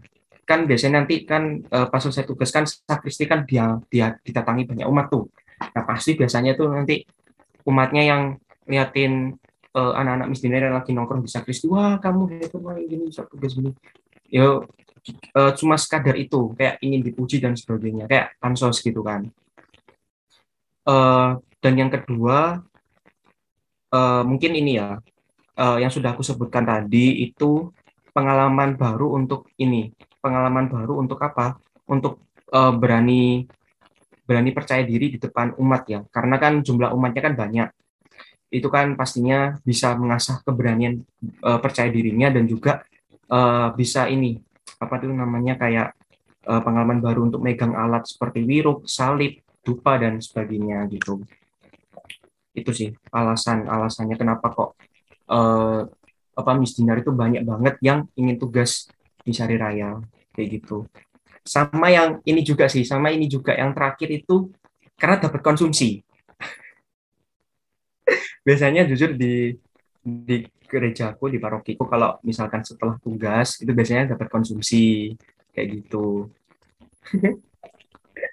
kan 0.51 0.67
biasanya 0.67 0.99
nanti 0.99 1.23
kan 1.23 1.63
uh, 1.71 1.87
pas 1.87 2.03
selesai 2.03 2.27
tugas 2.27 2.51
kan 2.51 2.67
sakristi 2.67 3.23
kan 3.23 3.47
dia 3.47 3.79
dia 3.87 4.19
didatangi 4.19 4.67
banyak 4.67 4.87
umat 4.91 5.07
tuh. 5.07 5.31
Nah 5.71 5.83
pasti 5.87 6.19
biasanya 6.19 6.59
tuh 6.59 6.67
nanti 6.67 7.07
umatnya 7.63 8.03
yang 8.03 8.21
liatin 8.67 9.39
uh, 9.71 9.93
anak-anak 9.95 10.27
misdiner 10.27 10.67
yang 10.67 10.75
lagi 10.75 10.91
nongkrong 10.91 11.23
di 11.23 11.31
sakristi 11.31 11.71
wah 11.71 11.95
kamu 12.03 12.43
itu 12.43 12.57
wah 12.59 12.75
gini 12.75 13.07
tugas 13.07 13.55
gini. 13.55 13.71
Yo 14.27 14.67
uh, 15.39 15.51
cuma 15.55 15.79
sekadar 15.79 16.19
itu 16.19 16.51
kayak 16.59 16.83
ingin 16.83 16.99
dipuji 16.99 17.39
dan 17.39 17.55
sebagainya 17.55 18.11
kayak 18.11 18.35
pansos 18.43 18.83
gitu 18.83 18.99
kan. 18.99 19.31
Uh, 20.83 21.39
dan 21.63 21.73
yang 21.77 21.93
kedua 21.93 22.65
uh, 23.93 24.23
mungkin 24.25 24.51
ini 24.57 24.81
ya 24.81 24.97
uh, 25.61 25.77
yang 25.77 25.93
sudah 25.93 26.11
aku 26.17 26.25
sebutkan 26.25 26.65
tadi 26.65 27.21
itu 27.21 27.69
pengalaman 28.11 28.75
baru 28.75 29.15
untuk 29.15 29.47
ini 29.61 29.93
pengalaman 30.21 30.69
baru 30.69 31.01
untuk 31.01 31.19
apa? 31.19 31.57
Untuk 31.89 32.21
uh, 32.53 32.73
berani 32.77 33.45
berani 34.23 34.55
percaya 34.55 34.85
diri 34.85 35.11
di 35.11 35.19
depan 35.19 35.57
umat 35.59 35.83
ya. 35.89 35.99
Karena 36.07 36.39
kan 36.39 36.61
jumlah 36.61 36.93
umatnya 36.95 37.21
kan 37.25 37.35
banyak. 37.35 37.69
Itu 38.53 38.69
kan 38.71 38.95
pastinya 38.95 39.59
bisa 39.65 39.97
mengasah 39.97 40.39
keberanian 40.45 41.01
uh, 41.43 41.59
percaya 41.59 41.89
dirinya 41.89 42.31
dan 42.31 42.45
juga 42.47 42.85
uh, 43.27 43.73
bisa 43.75 44.07
ini 44.07 44.39
apa 44.77 45.01
itu 45.01 45.09
namanya 45.09 45.57
kayak 45.57 45.93
uh, 46.47 46.61
pengalaman 46.61 47.01
baru 47.01 47.27
untuk 47.27 47.41
megang 47.41 47.73
alat 47.73 48.07
seperti 48.07 48.45
wiruk, 48.45 48.85
salib, 48.85 49.41
dupa 49.61 49.97
dan 49.97 50.21
sebagainya 50.21 50.85
gitu. 50.89 51.21
Itu 52.51 52.71
sih 52.75 52.91
alasan 53.13 53.69
alasannya 53.69 54.15
kenapa 54.19 54.51
kok 54.51 54.69
uh, 55.31 55.87
apa 56.31 56.51
misdinar 56.55 56.99
itu 56.99 57.11
banyak 57.11 57.43
banget 57.43 57.75
yang 57.83 58.07
ingin 58.15 58.39
tugas 58.39 58.87
di 59.21 59.31
Sari 59.33 59.55
Raya 59.57 59.97
kayak 60.33 60.47
gitu. 60.61 60.85
Sama 61.41 61.89
yang 61.89 62.21
ini 62.25 62.45
juga 62.45 62.69
sih, 62.69 62.85
sama 62.85 63.09
ini 63.09 63.25
juga 63.25 63.57
yang 63.57 63.73
terakhir 63.73 64.09
itu 64.13 64.53
karena 64.97 65.17
dapat 65.17 65.41
konsumsi. 65.41 66.01
Biasanya 68.45 68.85
jujur 68.85 69.17
di 69.17 69.57
di 70.01 70.41
gerejaku 70.65 71.29
di 71.29 71.37
parokiku 71.37 71.83
kalau 71.85 72.17
misalkan 72.25 72.63
setelah 72.63 72.95
tugas 73.03 73.59
itu 73.59 73.69
biasanya 73.75 74.15
dapat 74.15 74.27
konsumsi 74.31 75.13
kayak 75.51 75.67
gitu. 75.83 76.31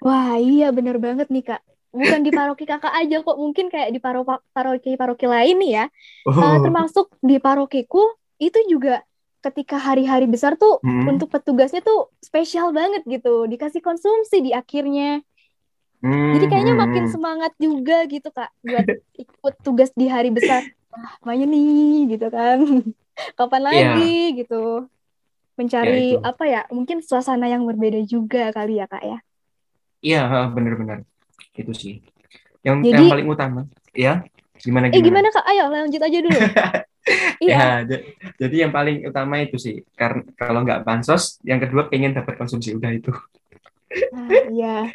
Wah 0.05 0.39
iya 0.39 0.71
bener 0.71 0.97
banget 1.01 1.27
nih 1.27 1.43
kak. 1.43 1.61
Bukan 1.89 2.21
di 2.21 2.29
paroki 2.29 2.69
kakak 2.69 2.93
aja 2.93 3.25
kok, 3.25 3.37
mungkin 3.41 3.73
kayak 3.73 3.89
di 3.89 3.97
paro 3.97 4.21
paroki-paroki 4.53 5.25
lain 5.25 5.57
nih 5.57 5.71
ya. 5.81 5.85
Oh. 6.29 6.37
Uh, 6.37 6.57
termasuk 6.61 7.09
di 7.19 7.41
parokiku 7.41 8.13
itu 8.37 8.59
juga 8.69 9.01
ketika 9.39 9.79
hari-hari 9.79 10.27
besar 10.27 10.59
tuh 10.59 10.83
hmm. 10.83 11.15
untuk 11.15 11.31
petugasnya 11.31 11.79
tuh 11.79 12.11
spesial 12.19 12.75
banget 12.75 13.07
gitu, 13.07 13.47
dikasih 13.47 13.79
konsumsi 13.79 14.43
di 14.43 14.51
akhirnya. 14.51 15.23
Hmm. 15.99 16.35
Jadi 16.35 16.45
kayaknya 16.47 16.75
makin 16.79 17.11
semangat 17.11 17.51
juga 17.59 18.07
gitu 18.07 18.31
kak 18.31 18.51
buat 18.63 18.87
ikut 19.15 19.55
tugas 19.63 19.91
di 19.95 20.07
hari 20.07 20.31
besar. 20.31 20.63
Ah, 20.89 21.15
main 21.27 21.43
nih 21.43 22.15
gitu 22.15 22.27
kan. 22.31 22.59
Kapan 23.39 23.61
iya. 23.61 23.67
lagi 23.67 24.15
yeah. 24.15 24.37
gitu. 24.43 24.63
Mencari 25.59 26.15
yeah, 26.15 26.23
apa 26.23 26.43
ya 26.47 26.61
mungkin 26.71 27.03
suasana 27.03 27.51
yang 27.51 27.67
berbeda 27.67 27.99
juga 28.07 28.51
kali 28.55 28.79
ya 28.79 28.87
kak 28.87 29.03
ya. 29.03 29.17
Iya 29.99 30.21
yeah, 30.23 30.47
bener-bener. 30.51 31.03
Itu 31.51 31.75
sih. 31.75 31.99
Yang 32.63 32.77
Jadi, 32.87 32.95
yang 32.95 33.11
paling 33.11 33.27
utama. 33.27 33.61
Ya 33.91 34.23
gimana 34.59 34.91
gimana? 34.91 34.99
eh 34.99 35.03
gimana 35.03 35.27
kak? 35.31 35.45
Ayo 35.47 35.63
lanjut 35.71 36.01
aja 36.03 36.17
dulu 36.19 36.39
iya 37.39 37.83
ya, 37.89 37.97
jadi 38.35 38.67
yang 38.67 38.71
paling 38.75 39.07
utama 39.07 39.39
itu 39.39 39.55
sih 39.55 39.83
karena 39.95 40.23
kalau 40.35 40.63
nggak 40.65 40.83
bansos 40.83 41.39
yang 41.47 41.57
kedua 41.61 41.87
pengen 41.87 42.15
dapat 42.15 42.35
konsumsi 42.35 42.75
udah 42.75 42.91
itu 42.91 43.11
nah, 44.13 44.29
iya 44.51 44.89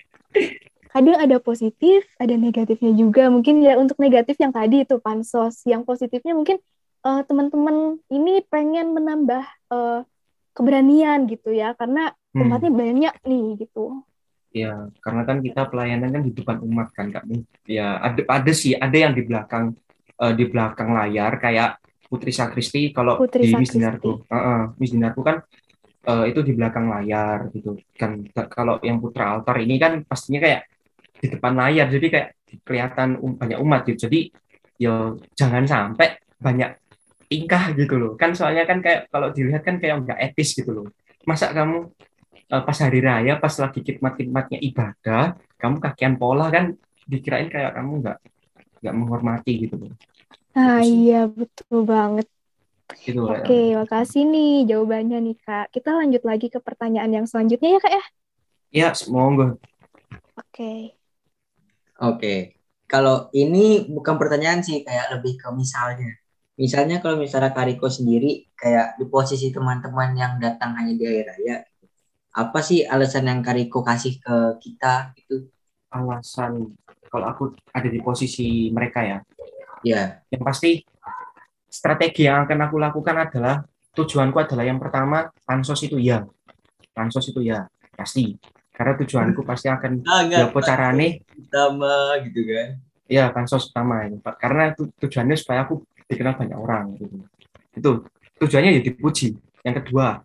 kadang 0.95 1.19
ada 1.19 1.43
positif, 1.43 2.07
ada 2.23 2.39
negatifnya 2.39 2.95
juga. 2.95 3.27
Mungkin 3.27 3.67
ya 3.67 3.75
untuk 3.75 3.99
negatif 3.99 4.39
yang 4.39 4.55
tadi 4.55 4.87
itu 4.87 5.03
pansos, 5.03 5.59
yang 5.67 5.83
positifnya 5.83 6.39
mungkin 6.39 6.63
uh, 7.03 7.27
teman-teman 7.27 7.99
ini 8.15 8.47
pengen 8.47 8.95
menambah 8.95 9.43
uh, 9.75 10.07
keberanian 10.55 11.27
gitu 11.27 11.51
ya, 11.51 11.75
karena 11.75 12.15
umatnya 12.31 12.71
hmm. 12.71 12.79
banyak 12.79 13.15
nih 13.27 13.45
gitu. 13.67 14.07
Ya, 14.55 14.87
karena 15.03 15.27
kan 15.27 15.43
kita 15.43 15.67
pelayanan 15.67 16.15
kan 16.15 16.23
di 16.23 16.31
depan 16.31 16.63
umat 16.63 16.95
kan, 16.95 17.11
Kak. 17.11 17.27
Ya, 17.67 17.99
ada 17.99 18.23
ada 18.31 18.53
sih, 18.55 18.79
ada 18.79 18.95
yang 18.95 19.19
di 19.19 19.27
belakang 19.27 19.75
uh, 20.23 20.31
di 20.31 20.47
belakang 20.47 20.95
layar 20.95 21.43
kayak 21.43 21.83
Putri 22.15 22.31
Sakristi 22.31 22.95
kalau 22.95 23.19
Putri 23.19 23.51
di 23.51 23.59
Misdinarku. 23.59 24.31
Uh, 24.31 24.37
uh, 24.39 24.61
Misdinarku 24.79 25.21
kan 25.27 25.43
uh, 26.07 26.25
itu 26.31 26.47
di 26.47 26.55
belakang 26.55 26.87
layar 26.87 27.51
gitu 27.51 27.75
kan. 27.99 28.23
Kalau 28.47 28.79
yang 28.87 29.03
Putra 29.03 29.35
Altar 29.35 29.59
ini 29.59 29.75
kan 29.83 30.07
pastinya 30.07 30.39
kayak 30.39 30.71
di 31.19 31.27
depan 31.27 31.59
layar 31.59 31.91
jadi 31.91 32.07
kayak 32.07 32.29
kelihatan 32.63 33.19
um, 33.19 33.35
banyak 33.35 33.59
umat 33.59 33.83
gitu. 33.91 34.07
Jadi 34.07 34.31
yo 34.79 35.19
jangan 35.35 35.67
sampai 35.67 36.23
banyak 36.39 36.79
tingkah 37.27 37.75
gitu 37.75 37.99
loh. 37.99 38.13
Kan 38.15 38.39
soalnya 38.39 38.63
kan 38.63 38.79
kayak 38.79 39.11
kalau 39.11 39.35
dilihat 39.35 39.67
kan 39.67 39.83
kayak 39.83 40.07
nggak 40.07 40.19
etis 40.31 40.55
gitu 40.55 40.71
loh. 40.71 40.87
Masa 41.27 41.51
kamu 41.51 41.91
uh, 42.55 42.63
pas 42.63 42.79
hari 42.79 43.03
raya 43.03 43.41
pas 43.43 43.55
lagi 43.59 43.81
khidmat-khidmatnya 43.83 44.59
ibadah 44.61 45.35
kamu 45.59 45.77
kakian 45.81 46.15
pola 46.21 46.53
kan 46.53 46.77
dikirain 47.09 47.49
kayak 47.49 47.75
kamu 47.77 48.05
nggak 48.05 48.19
nggak 48.85 48.95
menghormati 48.95 49.53
gitu 49.65 49.75
loh 49.81 49.93
ah 50.55 50.81
gitu 50.81 50.95
iya 50.95 51.21
betul 51.27 51.83
banget 51.83 52.27
gitu 53.01 53.27
Oke, 53.27 53.43
okay, 53.43 53.65
ya. 53.73 53.81
makasih 53.83 54.23
nih 54.29 54.69
jawabannya 54.71 55.19
nih 55.19 55.37
Kak. 55.41 55.73
Kita 55.73 55.97
lanjut 55.97 56.23
lagi 56.23 56.53
ke 56.53 56.61
pertanyaan 56.61 57.11
yang 57.11 57.27
selanjutnya 57.27 57.75
ya 57.75 57.81
Kak 57.81 57.93
ya? 57.93 58.05
Ya, 58.71 58.89
semoga. 58.93 59.57
Oke. 60.37 60.53
Okay. 60.53 60.81
Oke. 61.99 62.35
Kalau 62.85 63.33
ini 63.33 63.89
bukan 63.89 64.21
pertanyaan 64.21 64.61
sih, 64.61 64.85
kayak 64.85 65.17
lebih 65.19 65.41
ke 65.41 65.49
misalnya. 65.57 66.13
Misalnya 66.55 67.03
kalau 67.03 67.19
misalnya 67.19 67.51
Kariko 67.51 67.91
sendiri 67.91 68.47
kayak 68.55 69.01
di 69.01 69.11
posisi 69.11 69.51
teman-teman 69.51 70.15
yang 70.15 70.39
datang 70.39 70.79
hanya 70.79 70.95
di 70.95 71.03
hari 71.03 71.23
raya, 71.27 71.57
apa 72.35 72.59
sih 72.63 72.87
alasan 72.87 73.27
yang 73.27 73.41
Kariko 73.43 73.83
kasih 73.83 74.23
ke 74.23 74.37
kita 74.63 75.17
itu? 75.19 75.51
Alasan 75.91 76.75
kalau 77.11 77.27
aku 77.31 77.45
ada 77.71 77.89
di 77.91 77.99
posisi 78.03 78.71
mereka 78.71 79.03
ya. 79.03 79.19
Ya. 79.85 80.25
Yang 80.33 80.43
pasti 80.43 80.71
strategi 81.69 82.27
yang 82.27 82.49
akan 82.49 82.59
aku 82.67 82.77
lakukan 82.81 83.17
adalah 83.29 83.63
tujuanku 83.95 84.41
adalah 84.41 84.65
yang 84.65 84.81
pertama 84.81 85.31
pansos 85.45 85.85
itu 85.85 86.01
ya. 86.01 86.25
Pansos 86.97 87.29
itu 87.29 87.45
ya, 87.45 87.69
pasti. 87.95 88.35
Karena 88.75 88.99
tujuanku 88.99 89.47
pasti 89.47 89.71
akan 89.71 90.03
ya 90.33 90.51
carane 90.51 91.23
utama 91.39 92.19
gitu 92.27 92.41
kan? 92.49 92.69
Ya 93.07 93.31
pansos 93.31 93.71
utama 93.71 94.03
ini. 94.09 94.19
Karena 94.41 94.73
tu, 94.75 94.91
tujuannya 94.99 95.37
supaya 95.37 95.69
aku 95.69 95.85
dikenal 96.09 96.35
banyak 96.35 96.59
orang 96.59 96.97
gitu. 96.99 97.23
Itu 97.77 97.91
tujuannya 98.41 98.81
ya 98.81 98.83
dipuji. 98.83 99.37
Yang 99.63 99.85
kedua 99.85 100.25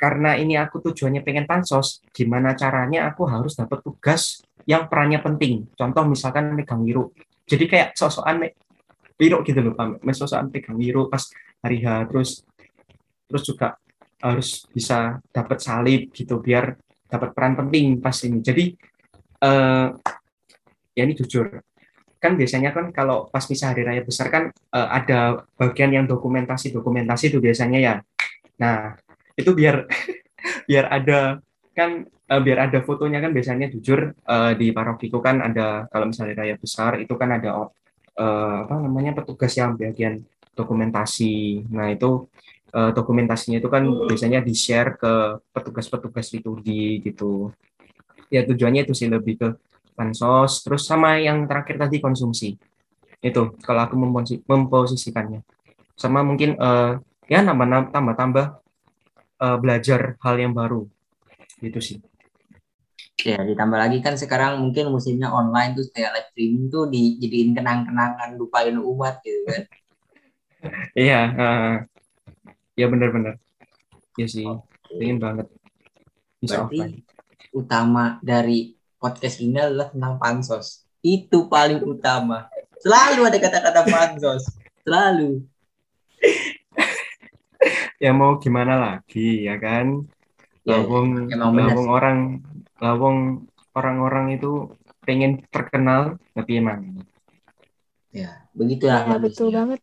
karena 0.00 0.32
ini 0.40 0.56
aku 0.56 0.80
tujuannya 0.80 1.20
pengen 1.20 1.44
pansos 1.44 2.00
gimana 2.16 2.56
caranya 2.56 3.12
aku 3.12 3.28
harus 3.28 3.52
dapat 3.52 3.84
tugas 3.84 4.40
yang 4.64 4.88
perannya 4.88 5.20
penting. 5.20 5.68
Contoh 5.76 6.08
misalkan 6.08 6.56
megang 6.56 6.80
wiru 6.80 7.12
jadi 7.50 7.64
kayak 7.66 7.88
sosokan 7.98 8.46
wiru 9.18 9.42
gitu 9.42 9.58
loh 9.58 9.74
Pak 9.74 10.06
sosokan 10.14 10.54
pegang 10.54 10.78
wiru 10.78 11.10
pas 11.10 11.26
hari 11.60 11.82
H 11.82 12.06
terus 12.06 12.46
terus 13.26 13.42
juga 13.42 13.74
harus 14.20 14.68
bisa 14.70 15.18
dapat 15.32 15.58
salib 15.58 16.12
gitu 16.12 16.38
biar 16.38 16.76
dapat 17.10 17.34
peran 17.34 17.58
penting 17.58 17.98
pas 17.98 18.14
ini. 18.22 18.38
Jadi 18.44 18.64
uh, 19.42 19.96
ya 20.94 21.02
ini 21.02 21.16
jujur 21.16 21.48
kan 22.20 22.36
biasanya 22.36 22.76
kan 22.76 22.92
kalau 22.92 23.32
pas 23.32 23.48
misa 23.48 23.72
hari 23.72 23.80
raya 23.80 24.04
besar 24.04 24.28
kan 24.28 24.52
uh, 24.76 24.88
ada 24.92 25.40
bagian 25.56 25.88
yang 25.96 26.04
dokumentasi 26.04 26.70
dokumentasi 26.70 27.32
itu 27.32 27.40
biasanya 27.40 27.78
ya. 27.80 27.94
Nah 28.60 28.94
itu 29.34 29.56
biar 29.56 29.88
biar 30.68 30.84
ada 30.92 31.40
kan 31.72 32.04
uh, 32.30 32.40
biar 32.40 32.70
ada 32.70 32.78
fotonya 32.86 33.18
kan 33.18 33.34
biasanya 33.34 33.66
jujur 33.74 34.14
uh, 34.14 34.52
di 34.54 34.70
parokiku 34.70 35.18
kan 35.18 35.42
ada 35.42 35.90
kalau 35.90 36.06
misalnya 36.08 36.34
raya 36.46 36.54
besar 36.56 37.02
itu 37.02 37.14
kan 37.18 37.34
ada 37.34 37.50
uh, 37.58 38.56
apa 38.64 38.74
namanya 38.78 39.18
petugas 39.18 39.52
yang 39.58 39.74
bagian 39.74 40.22
dokumentasi. 40.54 41.66
Nah 41.74 41.90
itu 41.90 42.30
uh, 42.74 42.90
dokumentasinya 42.94 43.58
itu 43.58 43.68
kan 43.68 43.82
biasanya 44.06 44.40
di 44.46 44.54
share 44.54 44.94
ke 44.94 45.42
petugas-petugas 45.50 46.30
itu 46.30 46.50
di 46.62 47.02
gitu. 47.02 47.50
Ya 48.30 48.46
tujuannya 48.46 48.86
itu 48.86 48.94
sih 48.94 49.10
lebih 49.10 49.34
ke 49.42 49.48
pansos 49.98 50.62
terus 50.62 50.86
sama 50.86 51.18
yang 51.18 51.50
terakhir 51.50 51.82
tadi 51.82 51.98
konsumsi. 51.98 52.54
Itu 53.18 53.58
kalau 53.66 53.90
aku 53.90 53.98
memposisikannya. 54.46 55.42
Sama 55.98 56.22
mungkin 56.22 56.56
uh, 56.56 56.96
ya 57.26 57.42
nambah 57.42 57.90
tambah 57.92 58.14
tambah 58.16 58.46
uh, 59.42 59.56
belajar 59.58 60.14
hal 60.22 60.36
yang 60.38 60.54
baru. 60.54 60.86
Gitu 61.60 61.80
sih 61.82 61.98
ya 63.24 63.38
ditambah 63.40 63.78
lagi 63.78 63.98
kan 64.00 64.14
sekarang 64.16 64.60
mungkin 64.60 64.88
musimnya 64.92 65.28
online 65.28 65.76
tuh 65.76 65.84
kayak 65.92 66.10
live 66.16 66.28
streaming 66.32 66.66
tuh 66.72 66.88
dijadiin 66.88 67.52
kenang-kenangan 67.56 68.36
lupain 68.40 68.76
umat 68.76 69.20
gitu 69.24 69.44
kan 69.46 69.64
Iya, 70.92 71.20
uh, 71.40 71.74
ya 72.76 72.86
benar-benar. 72.92 73.40
Ya 74.18 74.26
sih, 74.28 74.44
pengen 74.92 75.16
banget 75.16 75.48
bisa 76.40 76.64
Berarti 76.64 76.76
offline. 76.80 76.94
utama 77.52 78.04
dari 78.24 78.76
podcast 78.96 79.40
ini 79.40 79.56
adalah 79.60 79.92
tentang 79.92 80.16
pansos. 80.20 80.84
Itu 81.00 81.48
paling 81.48 81.80
utama. 81.84 82.48
Selalu 82.80 83.20
ada 83.28 83.38
kata-kata 83.40 83.82
pansos. 83.88 84.44
Selalu. 84.84 85.40
Ya 88.00 88.16
mau 88.16 88.40
gimana 88.40 88.80
lagi 88.80 89.44
ya 89.44 89.60
kan? 89.60 90.08
Ya, 90.64 90.80
lawung 90.80 91.28
sih. 91.28 91.84
orang, 91.84 92.40
lawung 92.80 93.46
orang-orang 93.76 94.40
itu 94.40 94.72
pengen 95.04 95.44
terkenal, 95.52 96.16
tapi 96.34 96.58
emang 96.60 97.04
Ya, 98.10 98.42
begitulah 98.58 99.06
Iya, 99.06 99.16
betul 99.22 99.48
manusia. 99.54 99.58
banget. 99.62 99.80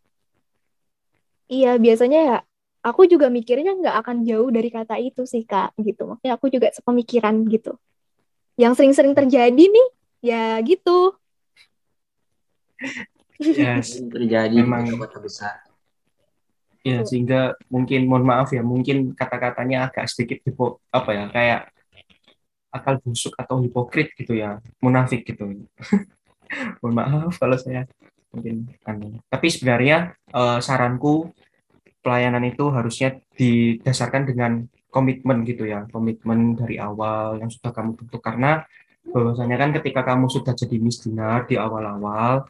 Iya, 1.47 1.71
biasanya 1.79 2.19
ya 2.27 2.37
aku 2.83 3.07
juga 3.07 3.31
mikirnya 3.31 3.71
nggak 3.71 3.95
akan 4.03 4.17
jauh 4.27 4.51
dari 4.51 4.67
kata 4.67 4.99
itu 4.99 5.23
sih, 5.23 5.47
Kak, 5.47 5.79
gitu. 5.79 6.11
Makanya 6.11 6.35
aku 6.35 6.51
juga 6.51 6.67
sepemikiran 6.75 7.47
gitu. 7.47 7.79
Yang 8.59 8.73
sering-sering 8.83 9.15
terjadi 9.15 9.63
nih, 9.63 9.87
ya 10.19 10.59
gitu. 10.59 11.15
ya, 13.39 13.79
Ini 13.79 14.11
terjadi 14.11 14.57
Memang. 14.59 14.91
kota 14.99 15.23
besar. 15.23 15.55
ya 16.87 17.03
sehingga 17.03 17.51
mungkin 17.67 18.07
mohon 18.07 18.23
maaf 18.23 18.51
ya, 18.55 18.63
mungkin 18.63 19.11
kata-katanya 19.11 19.91
agak 19.91 20.07
sedikit 20.07 20.39
apa 20.87 21.09
ya, 21.11 21.25
kayak 21.27 21.61
akal 22.77 23.01
busuk 23.01 23.33
atau 23.35 23.59
hipokrit 23.59 24.13
gitu 24.13 24.37
ya, 24.37 24.61
munafik 24.79 25.25
gitu. 25.25 25.43
mohon 26.79 26.93
maaf 26.95 27.35
kalau 27.35 27.57
saya 27.59 27.83
mungkin 28.31 28.71
aneh. 28.87 29.19
Tapi 29.27 29.47
sebenarnya 29.49 30.15
eh, 30.31 30.59
saranku 30.61 31.33
pelayanan 32.05 32.45
itu 32.47 32.71
harusnya 32.71 33.19
didasarkan 33.35 34.23
dengan 34.29 34.51
komitmen 34.87 35.43
gitu 35.43 35.67
ya, 35.67 35.83
komitmen 35.91 36.55
dari 36.55 36.79
awal 36.79 37.37
yang 37.37 37.51
sudah 37.51 37.75
kamu 37.75 37.99
bentuk 37.99 38.23
karena 38.23 38.63
bahwasanya 39.07 39.55
kan 39.59 39.69
ketika 39.79 40.01
kamu 40.03 40.27
sudah 40.27 40.51
jadi 40.55 40.77
misdinar 40.79 41.47
di 41.47 41.55
awal-awal, 41.55 42.47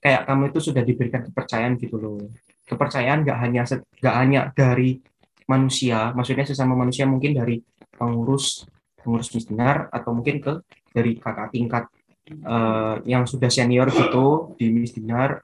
kayak 0.00 0.24
kamu 0.28 0.52
itu 0.52 0.60
sudah 0.72 0.82
diberikan 0.84 1.24
kepercayaan 1.24 1.76
gitu 1.80 1.96
loh. 2.00 2.20
Kepercayaan 2.68 3.24
nggak 3.24 3.38
hanya 3.40 3.62
nggak 3.68 4.16
hanya 4.16 4.40
dari 4.52 5.00
manusia, 5.48 6.12
maksudnya 6.12 6.44
sesama 6.44 6.76
manusia 6.76 7.08
mungkin 7.08 7.32
dari 7.32 7.60
pengurus 7.96 8.68
pengurus 9.00 9.30
misdinar 9.32 9.88
atau 9.94 10.10
mungkin 10.12 10.42
ke 10.42 10.52
dari 10.90 11.16
kakak 11.16 11.54
tingkat 11.54 11.84
eh, 12.28 12.96
yang 13.06 13.24
sudah 13.24 13.48
senior 13.48 13.88
gitu 13.88 14.54
di 14.58 14.68
misdinar, 14.74 15.40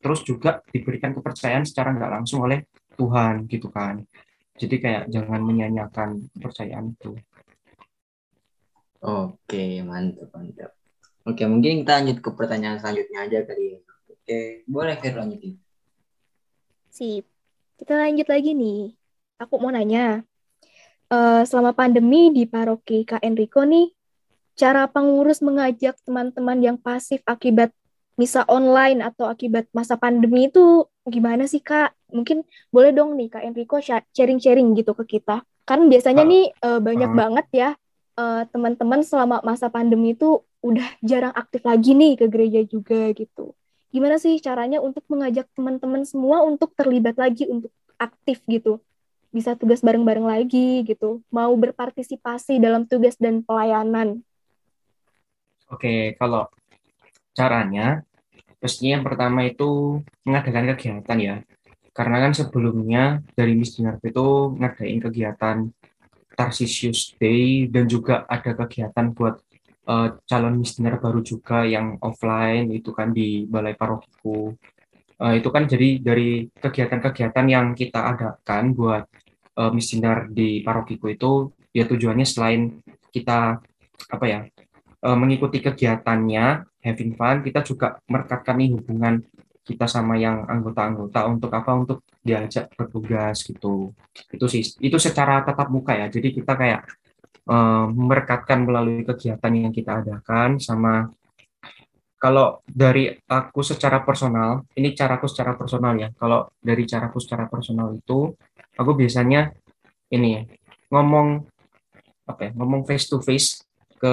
terus 0.00 0.24
juga 0.24 0.64
diberikan 0.72 1.12
kepercayaan 1.16 1.64
secara 1.68 1.92
nggak 1.96 2.12
langsung 2.20 2.44
oleh 2.44 2.64
Tuhan 2.96 3.48
gitu 3.48 3.68
kan. 3.72 4.04
Jadi 4.60 4.76
kayak 4.76 5.08
jangan 5.08 5.40
menyanyiakan 5.40 6.28
kepercayaan 6.36 6.92
itu. 6.92 7.16
Oke, 9.00 9.80
mantap, 9.80 10.28
mantap. 10.36 10.76
Oke, 11.24 11.48
mungkin 11.48 11.80
kita 11.80 12.00
lanjut 12.00 12.18
ke 12.20 12.30
pertanyaan 12.36 12.76
selanjutnya 12.76 13.24
aja 13.24 13.38
kali 13.48 13.64
ya. 13.72 13.78
Oke, 14.12 14.38
boleh 14.68 14.96
Fir 15.00 15.16
lanjutin. 15.16 15.56
Sip. 16.92 17.24
Kita 17.80 17.96
lanjut 17.96 18.28
lagi 18.28 18.52
nih. 18.52 18.92
Aku 19.40 19.56
mau 19.56 19.72
nanya, 19.72 20.20
eh, 21.10 21.42
selama 21.44 21.74
pandemi 21.74 22.30
di 22.30 22.46
paroki 22.46 23.02
Kak 23.02 23.20
Enrico 23.20 23.66
nih, 23.66 23.90
cara 24.54 24.86
pengurus 24.86 25.42
mengajak 25.42 25.98
teman-teman 26.06 26.58
yang 26.60 26.76
pasif 26.78 27.20
akibat 27.26 27.74
misa 28.14 28.44
online 28.52 29.00
atau 29.00 29.24
akibat 29.24 29.64
masa 29.72 29.96
pandemi 29.96 30.46
itu 30.46 30.84
gimana 31.08 31.48
sih 31.48 31.64
Kak? 31.64 31.96
Mungkin 32.12 32.44
boleh 32.68 32.92
dong 32.92 33.16
nih 33.16 33.32
Kak 33.32 33.44
Enrico 33.44 33.80
sha- 33.80 34.04
sharing-sharing 34.12 34.76
gitu 34.76 34.92
ke 34.92 35.18
kita. 35.18 35.40
Kan 35.64 35.88
biasanya 35.88 36.24
Ah. 36.26 36.30
nih 36.30 36.44
eh, 36.52 36.80
banyak 36.80 37.10
Ah. 37.10 37.16
banget 37.16 37.46
ya 37.52 37.70
eh, 38.20 38.42
teman-teman 38.52 39.00
selama 39.00 39.40
masa 39.40 39.72
pandemi 39.72 40.12
itu 40.12 40.44
udah 40.60 40.84
jarang 41.00 41.32
aktif 41.32 41.64
lagi 41.64 41.96
nih 41.96 42.20
ke 42.20 42.28
gereja 42.28 42.60
juga 42.68 43.08
gitu. 43.16 43.56
Gimana 43.88 44.20
sih 44.20 44.36
caranya 44.44 44.84
untuk 44.84 45.02
mengajak 45.08 45.48
teman-teman 45.56 46.04
semua 46.04 46.44
untuk 46.44 46.76
terlibat 46.76 47.16
lagi 47.16 47.48
untuk 47.48 47.72
aktif 47.96 48.44
gitu? 48.44 48.76
Bisa 49.30 49.54
tugas 49.54 49.78
bareng-bareng 49.80 50.26
lagi 50.26 50.82
gitu. 50.82 51.22
Mau 51.30 51.54
berpartisipasi 51.54 52.58
dalam 52.58 52.86
tugas 52.86 53.14
dan 53.14 53.46
pelayanan. 53.46 54.26
Oke, 55.70 56.18
kalau 56.18 56.50
caranya, 57.30 58.02
pastinya 58.58 58.98
yang 58.98 59.06
pertama 59.06 59.46
itu 59.46 60.02
mengadakan 60.26 60.74
kegiatan 60.74 61.18
ya. 61.22 61.36
Karena 61.94 62.16
kan 62.26 62.32
sebelumnya 62.34 63.22
dari 63.38 63.54
Miss 63.54 63.78
Dinar 63.78 64.02
itu 64.02 64.54
ngadain 64.58 64.98
kegiatan 64.98 65.70
Tarsisius 66.34 67.14
Day 67.18 67.66
dan 67.70 67.90
juga 67.90 68.26
ada 68.26 68.54
kegiatan 68.54 69.14
buat 69.14 69.42
eh, 69.86 70.08
calon 70.26 70.58
Miss 70.58 70.74
Dinar 70.74 70.98
baru 70.98 71.22
juga 71.22 71.66
yang 71.66 71.98
offline 72.02 72.70
itu 72.74 72.90
kan 72.90 73.14
di 73.14 73.46
Balai 73.46 73.78
Parokiku. 73.78 74.54
Eh, 75.20 75.34
itu 75.38 75.48
kan 75.52 75.68
jadi 75.68 76.00
dari 76.00 76.48
kegiatan-kegiatan 76.48 77.46
yang 77.46 77.76
kita 77.76 78.16
adakan 78.16 78.72
buat 78.72 79.04
Dinar 79.68 80.32
di 80.32 80.64
Parokiku 80.64 81.12
itu 81.12 81.52
ya 81.76 81.84
tujuannya 81.84 82.26
selain 82.26 82.80
kita 83.12 83.60
apa 84.10 84.24
ya 84.24 84.40
eh, 85.04 85.16
mengikuti 85.18 85.60
kegiatannya, 85.60 86.46
having 86.80 87.12
fun, 87.18 87.44
kita 87.44 87.60
juga 87.66 88.00
merekatkan 88.08 88.56
nih 88.56 88.70
hubungan 88.78 89.14
kita 89.60 89.86
sama 89.86 90.16
yang 90.16 90.48
anggota-anggota 90.48 91.20
untuk 91.28 91.50
apa? 91.52 91.70
Untuk 91.76 91.98
diajak 92.24 92.72
bertugas 92.74 93.44
gitu. 93.44 93.92
Itu 94.32 94.46
sih, 94.50 94.64
itu 94.80 94.96
secara 94.96 95.44
tatap 95.46 95.68
muka 95.68 95.94
ya. 95.94 96.06
Jadi 96.08 96.32
kita 96.36 96.52
kayak 96.56 96.80
eh, 97.50 97.86
merekatkan 97.90 98.64
melalui 98.66 99.04
kegiatan 99.04 99.52
yang 99.52 99.74
kita 99.74 100.00
adakan 100.04 100.58
sama 100.62 101.12
kalau 102.20 102.60
dari 102.68 103.08
aku 103.16 103.64
secara 103.64 104.04
personal, 104.04 104.68
ini 104.76 104.92
caraku 104.92 105.24
secara 105.24 105.56
personal 105.56 105.96
ya. 105.96 106.12
Kalau 106.12 106.52
dari 106.60 106.84
caraku 106.84 107.16
secara 107.16 107.48
personal 107.48 107.96
itu, 107.96 108.36
aku 108.80 108.96
biasanya 108.96 109.52
ini 110.08 110.48
ngomong 110.88 111.44
apa 112.24 112.48
ya, 112.48 112.50
ngomong 112.56 112.88
face 112.88 113.06
to 113.12 113.20
face 113.20 113.60
ke 114.00 114.12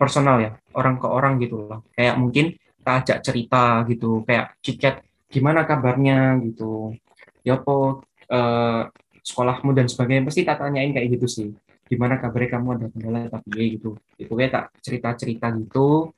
personal 0.00 0.40
ya, 0.40 0.56
orang 0.72 0.96
ke 0.96 1.06
orang 1.06 1.36
gitu 1.36 1.68
loh. 1.68 1.84
Kayak 1.92 2.16
mungkin 2.16 2.56
kita 2.56 2.90
ajak 3.04 3.18
cerita 3.20 3.64
gitu, 3.84 4.24
kayak 4.24 4.56
chit-chat 4.64 5.04
gimana 5.28 5.68
kabarnya 5.68 6.40
gitu. 6.48 6.96
Ya 7.44 7.60
po 7.60 8.00
eh, 8.32 8.88
sekolahmu 9.20 9.76
dan 9.76 9.86
sebagainya 9.86 10.24
pasti 10.24 10.42
tak 10.48 10.64
tanyain 10.64 10.96
kayak 10.96 11.20
gitu 11.20 11.26
sih. 11.28 11.48
Gimana 11.90 12.16
kabarnya 12.16 12.56
kamu 12.56 12.68
ada 12.80 12.86
kendala 12.88 13.20
tapi 13.28 13.76
gitu. 13.76 14.00
Itu 14.16 14.32
kayak 14.32 14.52
tak 14.56 14.64
cerita-cerita 14.80 15.52
gitu. 15.60 16.16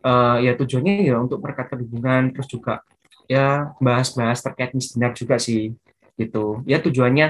Eh, 0.00 0.36
ya 0.48 0.52
tujuannya 0.58 1.06
ya 1.06 1.16
untuk 1.20 1.38
merekatkan 1.44 1.84
hubungan 1.86 2.32
terus 2.32 2.48
juga 2.48 2.80
ya 3.30 3.70
bahas-bahas 3.78 4.42
terkait 4.42 4.74
misdinar 4.74 5.14
juga 5.14 5.38
sih 5.38 5.76
gitu. 6.20 6.60
Ya 6.68 6.78
tujuannya 6.84 7.26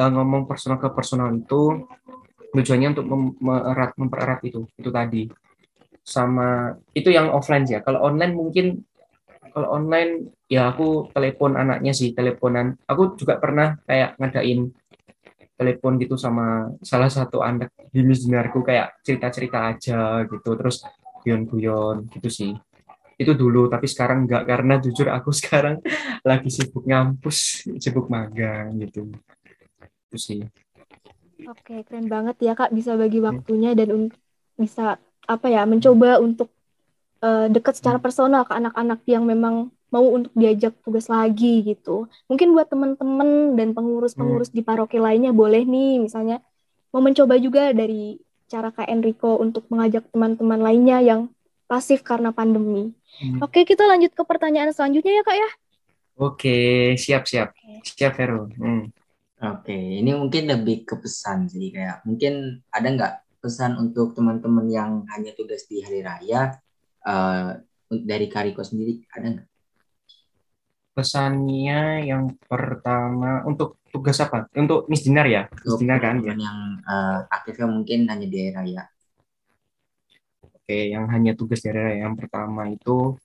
eh, 0.00 0.10
ngomong 0.10 0.48
personal 0.48 0.80
ke 0.80 0.88
personal 0.96 1.28
itu 1.36 1.84
tujuannya 2.56 2.88
untuk 2.96 3.06
mem- 3.06 3.36
mempererat 4.00 4.40
itu 4.48 4.66
itu 4.80 4.90
tadi. 4.90 5.28
Sama 6.02 6.74
itu 6.96 7.12
yang 7.12 7.30
offline 7.30 7.68
ya. 7.68 7.84
Kalau 7.84 8.02
online 8.02 8.32
mungkin 8.34 8.66
kalau 9.50 9.68
online 9.76 10.32
ya 10.48 10.72
aku 10.72 11.12
telepon 11.12 11.54
anaknya 11.60 11.92
sih 11.92 12.16
teleponan. 12.16 12.80
Aku 12.88 13.14
juga 13.20 13.36
pernah 13.36 13.78
kayak 13.84 14.16
ngadain 14.18 14.72
telepon 15.60 16.00
gitu 16.00 16.16
sama 16.16 16.72
salah 16.80 17.12
satu 17.12 17.44
anak 17.44 17.68
di 17.92 18.00
misdinarku 18.00 18.64
kayak 18.64 18.96
cerita-cerita 19.04 19.76
aja 19.76 20.24
gitu. 20.24 20.50
Terus 20.56 20.82
guyon-guyon 21.20 22.08
gitu 22.16 22.32
sih 22.32 22.52
itu 23.20 23.36
dulu 23.36 23.68
tapi 23.68 23.84
sekarang 23.84 24.24
enggak 24.24 24.48
karena 24.48 24.80
jujur 24.80 25.12
aku 25.12 25.28
sekarang 25.40 25.84
lagi 26.24 26.48
sibuk 26.48 26.88
ngampus 26.88 27.68
sibuk 27.76 28.08
magang 28.08 28.80
gitu. 28.80 29.12
Itu 30.08 30.16
sih. 30.16 30.40
Oke, 31.44 31.84
keren 31.84 32.08
banget 32.08 32.36
ya 32.40 32.56
Kak 32.56 32.72
bisa 32.72 32.96
bagi 32.96 33.20
waktunya 33.20 33.76
dan 33.76 34.08
bisa 34.56 34.96
apa 35.28 35.46
ya 35.48 35.68
mencoba 35.68 36.20
untuk 36.20 36.48
eh, 37.20 37.48
dekat 37.52 37.76
secara 37.80 38.00
personal 38.00 38.48
ke 38.48 38.52
anak-anak 38.56 39.00
yang 39.04 39.24
memang 39.28 39.68
mau 39.90 40.06
untuk 40.06 40.32
diajak 40.32 40.76
tugas 40.80 41.10
lagi 41.10 41.66
gitu. 41.66 42.06
Mungkin 42.30 42.54
buat 42.54 42.70
teman-teman 42.70 43.58
dan 43.58 43.74
pengurus-pengurus 43.74 44.54
di 44.54 44.62
paroki 44.62 45.02
lainnya 45.02 45.34
boleh 45.34 45.66
nih 45.66 45.98
misalnya 45.98 46.38
mau 46.94 47.02
mencoba 47.02 47.36
juga 47.38 47.74
dari 47.74 48.18
cara 48.50 48.74
Kak 48.74 48.86
Enrico 48.90 49.38
untuk 49.38 49.66
mengajak 49.70 50.06
teman-teman 50.10 50.58
lainnya 50.58 50.98
yang 51.02 51.20
pasif 51.70 52.02
karena 52.02 52.34
pandemi. 52.34 52.90
Hmm. 53.22 53.38
Oke, 53.46 53.62
kita 53.62 53.86
lanjut 53.86 54.10
ke 54.10 54.22
pertanyaan 54.26 54.74
selanjutnya 54.74 55.14
ya 55.14 55.22
Kak 55.22 55.36
ya. 55.38 55.50
Oke, 56.18 56.58
siap 56.98 57.30
siap. 57.30 57.54
Siap 57.86 58.12
Vero. 58.18 58.50
Hmm. 58.58 58.90
Oke, 59.40 59.72
ini 59.72 60.10
mungkin 60.12 60.50
lebih 60.50 60.84
ke 60.84 60.98
pesan 60.98 61.48
sih 61.48 61.70
kayak 61.72 62.04
mungkin 62.04 62.60
ada 62.68 62.88
nggak 62.90 63.14
pesan 63.40 63.78
untuk 63.80 64.12
teman-teman 64.12 64.68
yang 64.68 64.90
hanya 65.16 65.32
tugas 65.32 65.64
di 65.64 65.80
hari 65.80 66.04
raya 66.04 66.60
eh, 67.08 67.50
dari 67.88 68.26
Kariko 68.28 68.60
sendiri 68.60 69.00
ada 69.16 69.26
nggak? 69.32 69.48
pesannya 70.90 72.04
yang 72.04 72.36
pertama 72.44 73.40
untuk 73.48 73.80
tugas 73.88 74.20
apa? 74.20 74.44
Untuk 74.52 74.84
Miss 74.92 75.06
Dinar 75.06 75.24
ya? 75.24 75.48
Miss 75.48 75.80
Dinar 75.80 75.98
kan 76.04 76.20
ya? 76.20 76.36
yang 76.36 76.58
eh, 76.84 77.18
aktifnya 77.32 77.64
mungkin 77.64 78.04
hanya 78.12 78.26
di 78.28 78.36
hari 78.36 78.52
raya. 78.52 78.84
Oke, 80.70 80.94
yang 80.94 81.10
hanya 81.10 81.34
tugas 81.34 81.66
dari 81.66 81.82
Raya 81.82 82.06
yang 82.06 82.14
pertama 82.14 82.70
itu 82.70 83.18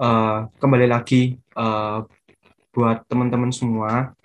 eh, 0.00 0.48
kembali 0.48 0.88
lagi 0.88 1.36
eh, 1.36 1.98
buat 2.72 3.04
teman-teman 3.04 3.52
semua, 3.52 4.16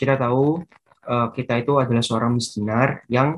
kita 0.00 0.16
tahu 0.16 0.64
eh, 1.04 1.28
kita 1.36 1.60
itu 1.60 1.76
adalah 1.76 2.00
seorang 2.00 2.32
misdinar 2.32 3.04
yang 3.12 3.36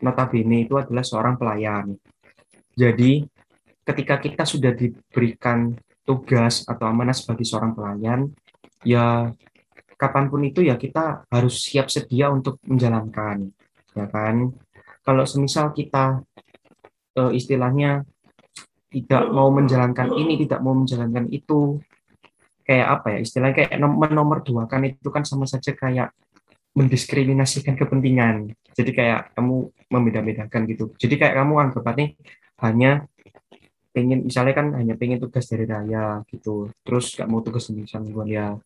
notabene 0.00 0.64
itu 0.64 0.72
adalah 0.80 1.04
seorang 1.04 1.36
pelayan. 1.36 2.00
Jadi, 2.72 3.28
ketika 3.84 4.16
kita 4.16 4.48
sudah 4.48 4.72
diberikan 4.72 5.76
tugas 6.08 6.64
atau 6.64 6.88
amanah 6.88 7.12
sebagai 7.12 7.44
seorang 7.44 7.76
pelayan, 7.76 8.32
ya 8.88 9.36
kapan 10.00 10.32
pun 10.32 10.48
itu 10.48 10.64
ya 10.64 10.80
kita 10.80 11.28
harus 11.28 11.60
siap 11.60 11.92
sedia 11.92 12.32
untuk 12.32 12.56
menjalankan, 12.64 13.52
ya 13.92 14.08
kan? 14.08 14.48
Kalau 15.04 15.28
semisal 15.28 15.76
kita 15.76 16.24
istilahnya 17.36 18.08
tidak 18.94 19.26
mau 19.34 19.50
menjalankan 19.50 20.14
ini, 20.14 20.46
tidak 20.46 20.62
mau 20.62 20.78
menjalankan 20.78 21.26
itu, 21.34 21.82
kayak 22.64 22.88
apa 23.00 23.06
ya 23.14 23.18
istilahnya 23.20 23.54
kayak 23.58 23.76
nom- 23.76 23.98
menomorduakan 24.00 24.88
itu 24.88 25.08
kan 25.12 25.26
sama 25.26 25.44
saja 25.44 25.74
kayak 25.74 26.14
mendiskriminasikan 26.74 27.78
kepentingan. 27.78 28.54
Jadi 28.74 28.90
kayak 28.90 29.34
kamu 29.38 29.70
membeda-bedakan 29.90 30.66
gitu. 30.66 30.90
Jadi 30.98 31.14
kayak 31.20 31.34
kamu 31.38 31.54
anggapannya 31.70 32.18
hanya 32.62 33.06
pengen 33.94 34.26
misalnya 34.26 34.54
kan 34.58 34.74
hanya 34.74 34.98
pengen 34.98 35.22
tugas 35.22 35.46
dari 35.46 35.70
raya 35.70 36.26
gitu. 36.26 36.66
Terus 36.82 37.14
gak 37.14 37.30
mau 37.30 37.44
tugas 37.46 37.70
di 37.70 37.78
mingguan 37.78 38.26
ya. 38.26 38.58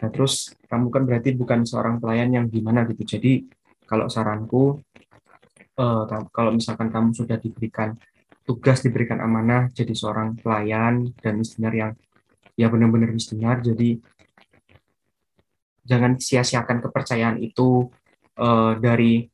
Nah 0.00 0.08
terus 0.14 0.54
kamu 0.70 0.86
kan 0.94 1.02
berarti 1.02 1.34
bukan 1.34 1.66
seorang 1.66 1.98
pelayan 1.98 2.30
yang 2.30 2.46
gimana 2.46 2.86
gitu. 2.86 3.02
Jadi 3.02 3.50
kalau 3.82 4.06
saranku 4.06 4.78
kam- 5.74 6.30
kalau 6.30 6.54
misalkan 6.54 6.86
kamu 6.94 7.18
sudah 7.18 7.34
diberikan 7.34 7.98
tugas 8.44 8.82
diberikan 8.82 9.20
amanah 9.22 9.70
jadi 9.70 9.92
seorang 9.92 10.38
pelayan 10.40 11.12
dan 11.20 11.38
misdinar 11.38 11.72
yang 11.72 11.92
ya 12.58 12.66
benar-benar 12.66 13.12
misdinar 13.14 13.62
jadi 13.62 14.00
jangan 15.86 16.20
sia-siakan 16.20 16.84
kepercayaan 16.84 17.38
itu 17.40 17.88
eh, 18.38 18.72
dari 18.78 19.26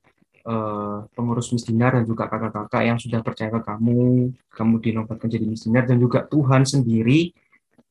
eh, 0.46 0.98
pengurus 1.12 1.50
misdinar 1.52 1.96
dan 2.00 2.04
juga 2.04 2.28
kakak-kakak 2.30 2.82
yang 2.82 2.98
sudah 3.00 3.20
percaya 3.24 3.50
ke 3.50 3.60
kamu 3.64 4.30
kamu 4.52 4.74
dinobatkan 4.82 5.28
jadi 5.28 5.46
misdinar 5.48 5.84
dan 5.88 5.98
juga 5.98 6.24
Tuhan 6.28 6.62
sendiri 6.64 7.34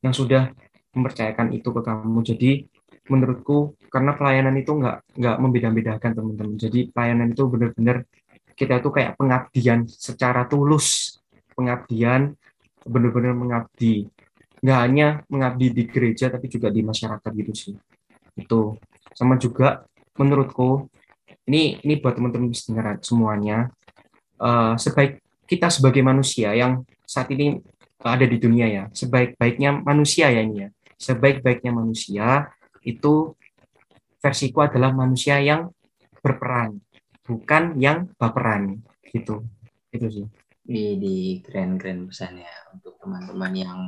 yang 0.04 0.14
sudah 0.14 0.52
mempercayakan 0.96 1.52
itu 1.52 1.68
ke 1.68 1.80
kamu. 1.84 2.18
Jadi 2.24 2.50
menurutku 3.06 3.76
karena 3.92 4.16
pelayanan 4.18 4.56
itu 4.58 4.72
nggak 4.72 4.96
nggak 5.20 5.36
membeda-bedakan 5.38 6.10
teman-teman. 6.16 6.56
Jadi 6.58 6.90
pelayanan 6.90 7.28
itu 7.36 7.44
benar-benar 7.46 7.96
kita 8.56 8.80
itu 8.80 8.88
kayak 8.88 9.20
pengabdian 9.20 9.84
secara 9.84 10.48
tulus. 10.48 11.20
Pengabdian 11.52 12.32
benar-benar 12.82 13.36
mengabdi. 13.36 14.08
Nggak 14.64 14.80
hanya 14.80 15.06
mengabdi 15.28 15.66
di 15.76 15.84
gereja 15.84 16.32
tapi 16.32 16.48
juga 16.48 16.72
di 16.72 16.80
masyarakat 16.80 17.30
gitu 17.36 17.52
sih. 17.52 17.74
Itu. 18.34 18.80
Sama 19.12 19.36
juga 19.36 19.84
menurutku 20.16 20.88
ini 21.46 21.78
ini 21.84 22.00
buat 22.00 22.16
teman-teman 22.16 22.50
pendengar 22.50 22.96
semuanya. 23.04 23.68
Eh, 24.40 24.74
sebaik 24.80 25.20
kita 25.46 25.68
sebagai 25.68 26.02
manusia 26.02 26.56
yang 26.56 26.82
saat 27.06 27.30
ini 27.30 27.60
ada 28.02 28.26
di 28.28 28.36
dunia 28.36 28.66
ya 28.68 28.84
sebaik-baiknya 28.92 29.84
manusia 29.84 30.32
ya 30.32 30.40
ini 30.40 30.66
ya. 30.66 30.68
Sebaik-baiknya 30.96 31.72
manusia 31.76 32.48
itu 32.80 33.36
versiku 34.20 34.64
adalah 34.64 34.96
manusia 34.96 35.36
yang 35.44 35.68
berperan 36.24 36.80
bukan 37.26 37.74
yang 37.76 38.06
baperan 38.16 38.80
gitu 39.10 39.42
itu 39.90 40.06
sih 40.08 40.26
Di, 40.66 40.98
di 40.98 41.16
keren-keren 41.46 42.10
pesannya 42.10 42.50
untuk 42.74 42.98
teman-teman 42.98 43.52
yang 43.54 43.78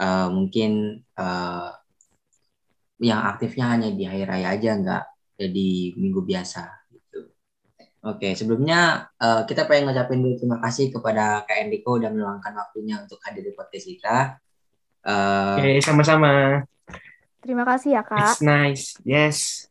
eh, 0.00 0.28
mungkin 0.32 1.00
eh, 1.00 1.70
yang 3.04 3.20
aktifnya 3.28 3.76
hanya 3.76 3.88
di 3.92 4.04
hari 4.08 4.24
raya 4.24 4.56
aja 4.56 4.70
nggak 4.80 5.04
jadi 5.36 5.68
minggu 6.00 6.24
biasa 6.24 6.88
gitu. 6.88 7.28
Oke, 8.08 8.32
sebelumnya 8.32 9.12
eh, 9.20 9.44
kita 9.44 9.68
pengen 9.68 9.92
ngucapin 9.92 10.24
dulu 10.24 10.40
terima 10.40 10.58
kasih 10.64 10.88
kepada 10.88 11.44
Kak 11.44 11.68
Enrico 11.68 12.00
udah 12.00 12.08
meluangkan 12.08 12.56
waktunya 12.56 12.96
untuk 13.04 13.20
hadir 13.20 13.44
di 13.44 13.52
podcast 13.52 13.84
kita. 13.84 14.16
Eh, 15.04 15.56
Oke, 15.60 15.72
sama-sama 15.84 16.64
Terima 17.44 17.62
kasih 17.62 18.00
ya, 18.00 18.02
Kak. 18.02 18.34
it's 18.34 18.40
nice 18.42 18.96
yes 19.06 19.65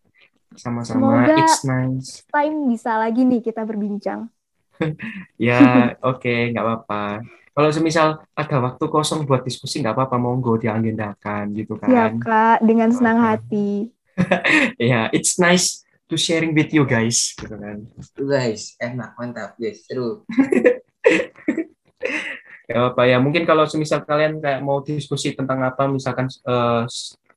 sama-sama 0.58 1.26
Semoga- 1.28 1.38
it's 1.40 1.62
nice 1.64 2.10
Time 2.28 2.68
bisa 2.68 2.96
lagi 2.98 3.22
nih 3.24 3.42
kita 3.44 3.64
berbincang. 3.64 4.28
Ya, 5.40 5.96
oke, 6.04 6.52
nggak 6.52 6.60
apa-apa. 6.64 7.24
Kalau 7.56 7.70
semisal 7.72 8.20
ada 8.36 8.58
waktu 8.60 8.84
kosong 8.92 9.24
buat 9.24 9.48
diskusi, 9.48 9.80
nggak 9.80 9.96
apa-apa, 9.96 10.20
monggo 10.20 10.60
diagendakan 10.60 11.56
gitu 11.56 11.80
Siap, 11.80 11.88
kan. 11.88 12.12
Kak. 12.20 12.58
Dengan 12.60 12.92
senang 12.92 13.24
hati. 13.24 13.92
Ya, 14.80 15.12
it's 15.12 15.36
nice 15.40 15.84
to 16.08 16.16
sharing 16.16 16.52
with 16.56 16.72
you 16.72 16.84
guys, 16.84 17.36
gitu 17.36 17.56
kan. 17.56 17.84
guys, 18.16 18.76
enak, 18.80 19.16
mantap, 19.16 19.56
guys, 19.56 19.84
seru. 19.88 20.24
Ya 22.66 22.90
apa 22.90 23.06
ya, 23.06 23.22
mungkin 23.22 23.46
kalau 23.46 23.70
semisal 23.70 24.02
kalian 24.02 24.42
kayak 24.42 24.58
mau 24.66 24.82
diskusi 24.82 25.38
tentang 25.38 25.62
apa, 25.62 25.86
misalkan 25.86 26.26
eh, 26.26 26.84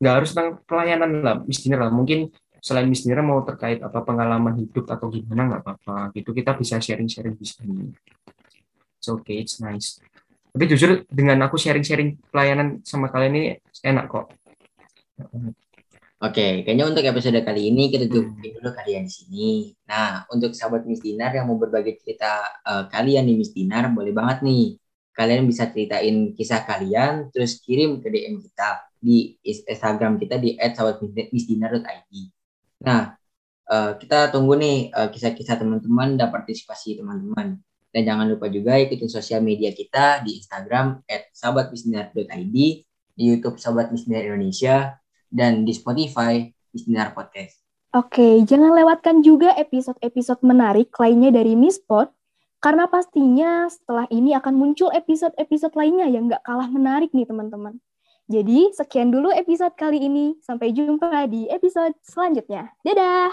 nggak 0.00 0.14
harus 0.14 0.32
tentang 0.32 0.56
pelayanan 0.64 1.20
lah, 1.20 1.36
misdinar 1.44 1.84
lah. 1.84 1.92
Mungkin 1.92 2.32
selain 2.58 2.86
misdinar 2.90 3.22
mau 3.22 3.42
terkait 3.46 3.78
apa 3.82 4.02
pengalaman 4.02 4.58
hidup 4.58 4.86
atau 4.90 5.08
gimana 5.08 5.48
nggak 5.50 5.62
apa-apa. 5.62 5.96
Gitu 6.14 6.30
kita 6.34 6.54
bisa 6.58 6.78
sharing-sharing 6.78 7.34
di 7.38 7.46
sini. 7.46 7.86
It's 8.98 9.08
okay, 9.08 9.42
it's 9.46 9.62
nice. 9.62 10.02
Tapi 10.50 10.64
jujur 10.74 11.06
dengan 11.06 11.38
aku 11.46 11.54
sharing-sharing 11.54 12.18
pelayanan 12.34 12.82
sama 12.82 13.12
kalian 13.12 13.32
ini 13.36 13.42
enak 13.86 14.10
kok. 14.10 14.26
Oke, 16.18 16.66
kayaknya 16.66 16.90
untuk 16.90 17.06
episode 17.06 17.38
kali 17.46 17.70
ini 17.70 17.94
kita 17.94 18.10
cukupin 18.10 18.58
dulu 18.58 18.74
kalian 18.74 19.06
di 19.06 19.12
sini. 19.12 19.48
Nah, 19.86 20.26
untuk 20.34 20.50
sahabat 20.50 20.82
Miss 20.82 20.98
Dinar 20.98 21.30
yang 21.30 21.46
mau 21.46 21.54
berbagi 21.54 21.94
cerita 22.02 22.42
eh, 22.66 22.84
kalian 22.90 23.22
di 23.22 23.38
Miss 23.38 23.54
Dinar, 23.54 23.86
boleh 23.94 24.10
banget 24.10 24.42
nih. 24.42 24.74
Kalian 25.14 25.46
bisa 25.46 25.70
ceritain 25.70 26.34
kisah 26.34 26.66
kalian, 26.66 27.30
terus 27.30 27.62
kirim 27.62 28.02
ke 28.02 28.10
DM 28.10 28.42
kita 28.42 28.90
di 28.98 29.38
Instagram 29.46 30.18
kita 30.18 30.42
di 30.42 30.58
@sahabatmissdinar.id. 30.58 32.37
Nah, 32.82 33.18
eh, 33.66 33.92
kita 33.98 34.30
tunggu 34.30 34.54
nih 34.58 34.94
eh, 34.94 35.08
kisah-kisah 35.10 35.58
teman-teman 35.58 36.14
dan 36.14 36.30
partisipasi 36.30 36.98
teman-teman. 36.98 37.58
Dan 37.88 38.02
jangan 38.04 38.28
lupa 38.28 38.52
juga 38.52 38.76
ikutin 38.76 39.08
sosial 39.08 39.40
media 39.40 39.72
kita 39.72 40.20
di 40.20 40.36
Instagram 40.36 41.02
@sahabatmissdinar.id, 41.32 42.56
di 43.16 43.22
YouTube 43.24 43.56
Sahabat 43.56 43.90
Miss 43.90 44.04
Dinar 44.04 44.28
Indonesia, 44.28 45.00
dan 45.32 45.64
di 45.64 45.72
Spotify 45.72 46.44
Istinar 46.76 47.16
Podcast. 47.16 47.64
Oke, 47.96 48.44
jangan 48.44 48.76
lewatkan 48.76 49.24
juga 49.24 49.56
episode-episode 49.56 50.44
menarik 50.44 50.92
lainnya 51.00 51.32
dari 51.32 51.56
Mispot, 51.56 52.12
karena 52.60 52.84
pastinya 52.84 53.64
setelah 53.72 54.04
ini 54.12 54.36
akan 54.36 54.52
muncul 54.52 54.92
episode-episode 54.92 55.72
lainnya 55.72 56.04
yang 56.12 56.28
nggak 56.28 56.44
kalah 56.44 56.68
menarik 56.68 57.08
nih 57.16 57.24
teman-teman. 57.24 57.80
Jadi, 58.28 58.76
sekian 58.76 59.08
dulu 59.08 59.32
episode 59.32 59.72
kali 59.72 60.04
ini. 60.04 60.36
Sampai 60.44 60.76
jumpa 60.76 61.24
di 61.32 61.48
episode 61.48 61.96
selanjutnya. 62.04 62.76
Dadah! 62.84 63.26